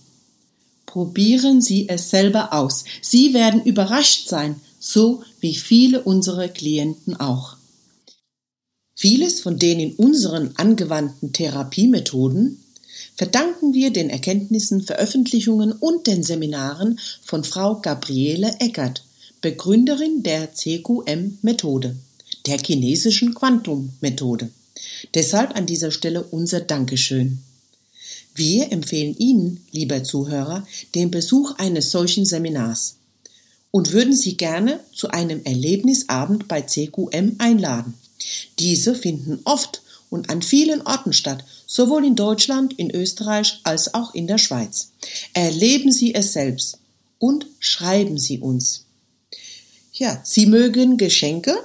Probieren 0.92 1.62
Sie 1.62 1.88
es 1.88 2.10
selber 2.10 2.52
aus. 2.52 2.84
Sie 3.02 3.34
werden 3.34 3.64
überrascht 3.64 4.28
sein, 4.28 4.60
so 4.78 5.24
wie 5.40 5.56
viele 5.56 6.02
unserer 6.02 6.50
Klienten 6.50 7.16
auch. 7.16 7.56
Vieles 8.94 9.40
von 9.40 9.58
den 9.58 9.80
in 9.80 9.94
unseren 9.94 10.52
angewandten 10.58 11.32
Therapiemethoden 11.32 12.62
verdanken 13.16 13.74
wir 13.74 13.92
den 13.92 14.10
Erkenntnissen, 14.10 14.82
Veröffentlichungen 14.82 15.72
und 15.72 16.08
den 16.08 16.24
Seminaren 16.24 17.00
von 17.24 17.46
Frau 17.46 17.80
Gabriele 17.80 18.54
Eckert, 18.60 19.06
Begründerin 19.40 20.24
der 20.24 20.54
CQM-Methode, 20.54 21.96
der 22.48 22.58
chinesischen 22.60 23.34
Quantum-Methode. 23.34 24.50
Deshalb 25.14 25.56
an 25.56 25.66
dieser 25.66 25.92
Stelle 25.92 26.24
unser 26.24 26.60
Dankeschön. 26.60 27.40
Wir 28.34 28.72
empfehlen 28.72 29.16
Ihnen, 29.18 29.66
lieber 29.72 30.04
Zuhörer, 30.04 30.66
den 30.96 31.12
Besuch 31.12 31.56
eines 31.58 31.92
solchen 31.92 32.26
Seminars 32.26 32.96
und 33.72 33.92
würden 33.92 34.16
Sie 34.16 34.38
gerne 34.38 34.80
zu 34.94 35.10
einem 35.10 35.44
Erlebnisabend 35.44 36.48
bei 36.48 36.62
CQM 36.62 37.36
einladen. 37.40 37.94
Diese 38.60 38.96
finden 38.96 39.40
oft 39.46 39.82
und 40.10 40.30
an 40.30 40.42
vielen 40.42 40.82
Orten 40.86 41.14
statt, 41.14 41.44
sowohl 41.66 42.06
in 42.06 42.16
Deutschland, 42.16 42.74
in 42.78 42.92
Österreich 42.92 43.62
als 43.64 43.94
auch 43.94 44.14
in 44.14 44.28
der 44.28 44.38
Schweiz. 44.38 44.92
Erleben 45.34 45.92
Sie 45.92 46.14
es 46.14 46.34
selbst 46.34 46.80
und 47.18 47.48
schreiben 47.60 48.18
Sie 48.18 48.40
uns. 48.40 48.86
Ja, 49.94 50.20
Sie 50.24 50.46
mögen 50.46 50.98
Geschenke? 50.98 51.56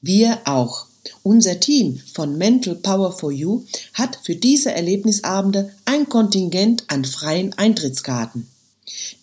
Wir 0.00 0.40
auch. 0.44 0.86
Unser 1.22 1.60
Team 1.60 2.00
von 2.12 2.38
Mental 2.38 2.74
Power 2.76 3.12
for 3.12 3.30
You 3.30 3.64
hat 3.92 4.18
für 4.22 4.36
diese 4.36 4.72
Erlebnisabende 4.72 5.72
ein 5.84 6.08
Kontingent 6.08 6.84
an 6.88 7.04
freien 7.04 7.52
Eintrittskarten. 7.52 8.46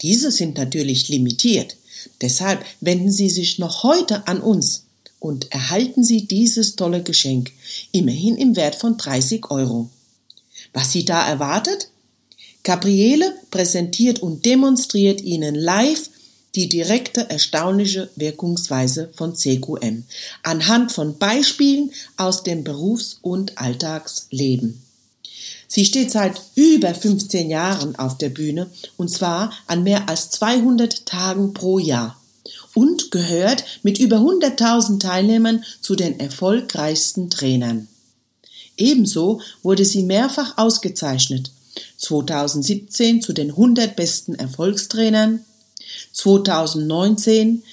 Diese 0.01 0.31
sind 0.31 0.57
natürlich 0.57 1.09
limitiert. 1.09 1.77
Deshalb 2.21 2.63
wenden 2.79 3.11
Sie 3.11 3.29
sich 3.29 3.59
noch 3.59 3.83
heute 3.83 4.27
an 4.27 4.41
uns 4.41 4.85
und 5.19 5.51
erhalten 5.51 6.03
Sie 6.03 6.27
dieses 6.27 6.75
tolle 6.75 7.03
Geschenk, 7.03 7.51
immerhin 7.91 8.37
im 8.37 8.55
Wert 8.55 8.75
von 8.75 8.97
30 8.97 9.51
Euro. 9.51 9.89
Was 10.73 10.91
Sie 10.91 11.05
da 11.05 11.27
erwartet? 11.27 11.89
Gabriele 12.63 13.35
präsentiert 13.49 14.19
und 14.19 14.45
demonstriert 14.45 15.21
Ihnen 15.21 15.55
live 15.55 16.09
die 16.55 16.67
direkte 16.67 17.29
erstaunliche 17.29 18.09
Wirkungsweise 18.15 19.09
von 19.13 19.35
CQM 19.35 20.03
anhand 20.43 20.91
von 20.91 21.17
Beispielen 21.17 21.91
aus 22.17 22.43
dem 22.43 22.63
Berufs- 22.63 23.19
und 23.21 23.57
Alltagsleben. 23.57 24.81
Sie 25.67 25.85
steht 25.85 26.11
seit 26.11 26.41
über 26.55 26.93
15 26.93 27.49
Jahren 27.49 27.95
auf 27.95 28.17
der 28.17 28.29
Bühne 28.29 28.69
und 28.97 29.09
zwar 29.09 29.53
an 29.67 29.83
mehr 29.83 30.09
als 30.09 30.29
200 30.31 31.05
Tagen 31.05 31.53
pro 31.53 31.79
Jahr 31.79 32.19
und 32.73 33.11
gehört 33.11 33.63
mit 33.83 33.99
über 33.99 34.17
100.000 34.17 34.99
Teilnehmern 34.99 35.63
zu 35.81 35.95
den 35.95 36.19
erfolgreichsten 36.19 37.29
Trainern. 37.29 37.87
Ebenso 38.77 39.41
wurde 39.63 39.85
sie 39.85 40.03
mehrfach 40.03 40.57
ausgezeichnet. 40.57 41.51
2017 41.97 43.21
zu 43.21 43.31
den 43.33 43.51
100 43.51 43.95
besten 43.95 44.35
Erfolgstrainern, 44.35 45.45
2019 46.13 47.63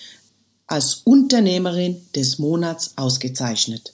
als 0.66 1.02
Unternehmerin 1.04 2.00
des 2.14 2.38
Monats 2.38 2.92
ausgezeichnet. 2.96 3.92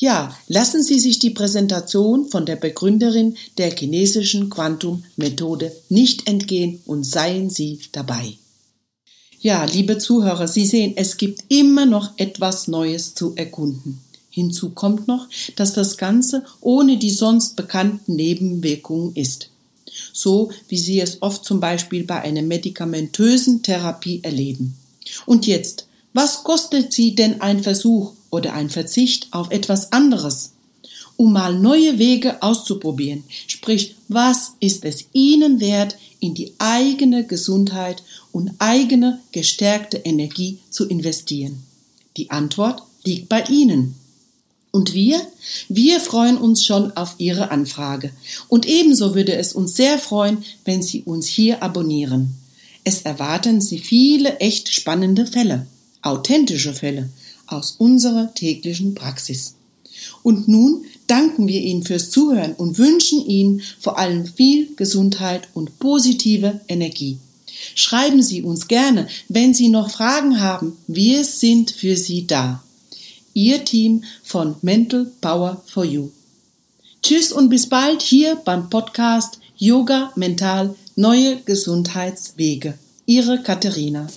Ja, 0.00 0.36
lassen 0.46 0.82
Sie 0.84 1.00
sich 1.00 1.18
die 1.18 1.30
Präsentation 1.30 2.28
von 2.28 2.46
der 2.46 2.54
Begründerin 2.54 3.36
der 3.58 3.76
chinesischen 3.76 4.48
Quantum-Methode 4.48 5.72
nicht 5.88 6.28
entgehen 6.28 6.80
und 6.86 7.04
seien 7.04 7.50
Sie 7.50 7.80
dabei. 7.90 8.38
Ja, 9.40 9.64
liebe 9.64 9.98
Zuhörer, 9.98 10.46
Sie 10.46 10.66
sehen, 10.66 10.92
es 10.96 11.16
gibt 11.16 11.44
immer 11.48 11.84
noch 11.84 12.12
etwas 12.16 12.68
Neues 12.68 13.14
zu 13.14 13.34
erkunden. 13.34 14.00
Hinzu 14.30 14.70
kommt 14.70 15.08
noch, 15.08 15.26
dass 15.56 15.74
das 15.74 15.96
Ganze 15.96 16.44
ohne 16.60 16.96
die 16.96 17.10
sonst 17.10 17.56
bekannten 17.56 18.14
Nebenwirkungen 18.14 19.16
ist. 19.16 19.50
So 20.12 20.50
wie 20.68 20.78
Sie 20.78 21.00
es 21.00 21.22
oft 21.22 21.44
zum 21.44 21.60
Beispiel 21.60 22.04
bei 22.04 22.20
einer 22.20 22.42
medikamentösen 22.42 23.62
Therapie 23.62 24.20
erleben. 24.22 24.76
Und 25.26 25.46
jetzt, 25.46 25.86
was 26.12 26.44
kostet 26.44 26.92
Sie 26.92 27.14
denn 27.14 27.40
ein 27.40 27.62
Versuch 27.62 28.12
oder 28.30 28.54
ein 28.54 28.70
Verzicht 28.70 29.28
auf 29.30 29.50
etwas 29.50 29.92
anderes? 29.92 30.52
Um 31.16 31.32
mal 31.32 31.58
neue 31.58 31.98
Wege 31.98 32.42
auszuprobieren, 32.42 33.24
sprich, 33.46 33.96
was 34.06 34.52
ist 34.60 34.84
es 34.84 35.06
Ihnen 35.12 35.60
wert, 35.60 35.96
in 36.20 36.34
die 36.34 36.52
eigene 36.58 37.26
Gesundheit 37.26 38.02
und 38.32 38.52
eigene 38.58 39.20
gestärkte 39.32 39.98
Energie 39.98 40.58
zu 40.70 40.86
investieren? 40.86 41.64
Die 42.16 42.30
Antwort 42.30 42.82
liegt 43.04 43.28
bei 43.28 43.42
Ihnen. 43.44 43.94
Und 44.70 44.92
wir? 44.92 45.20
Wir 45.68 46.00
freuen 46.00 46.36
uns 46.36 46.64
schon 46.64 46.92
auf 46.92 47.14
Ihre 47.18 47.50
Anfrage. 47.50 48.12
Und 48.48 48.66
ebenso 48.66 49.14
würde 49.14 49.34
es 49.34 49.52
uns 49.52 49.76
sehr 49.76 49.98
freuen, 49.98 50.44
wenn 50.64 50.82
Sie 50.82 51.02
uns 51.02 51.26
hier 51.26 51.62
abonnieren. 51.62 52.34
Es 52.84 53.02
erwarten 53.02 53.60
Sie 53.60 53.78
viele 53.78 54.38
echt 54.38 54.68
spannende 54.72 55.26
Fälle, 55.26 55.66
authentische 56.02 56.74
Fälle 56.74 57.08
aus 57.46 57.76
unserer 57.78 58.34
täglichen 58.34 58.94
Praxis. 58.94 59.54
Und 60.22 60.48
nun 60.48 60.84
danken 61.06 61.48
wir 61.48 61.60
Ihnen 61.60 61.82
fürs 61.82 62.10
Zuhören 62.10 62.52
und 62.54 62.78
wünschen 62.78 63.26
Ihnen 63.26 63.62
vor 63.80 63.98
allem 63.98 64.26
viel 64.26 64.74
Gesundheit 64.76 65.48
und 65.54 65.78
positive 65.78 66.60
Energie. 66.68 67.18
Schreiben 67.74 68.22
Sie 68.22 68.42
uns 68.42 68.68
gerne, 68.68 69.08
wenn 69.28 69.54
Sie 69.54 69.68
noch 69.68 69.90
Fragen 69.90 70.40
haben. 70.40 70.76
Wir 70.86 71.24
sind 71.24 71.70
für 71.70 71.96
Sie 71.96 72.26
da. 72.26 72.62
Ihr 73.38 73.64
Team 73.64 74.02
von 74.24 74.56
Mental 74.62 75.06
Power 75.20 75.62
for 75.64 75.84
You. 75.84 76.10
Tschüss 77.04 77.30
und 77.30 77.50
bis 77.50 77.68
bald 77.68 78.02
hier 78.02 78.34
beim 78.34 78.68
Podcast 78.68 79.38
Yoga 79.56 80.10
Mental 80.16 80.74
Neue 80.96 81.36
Gesundheitswege. 81.42 82.76
Ihre 83.06 83.40
Katharina. 83.40 84.08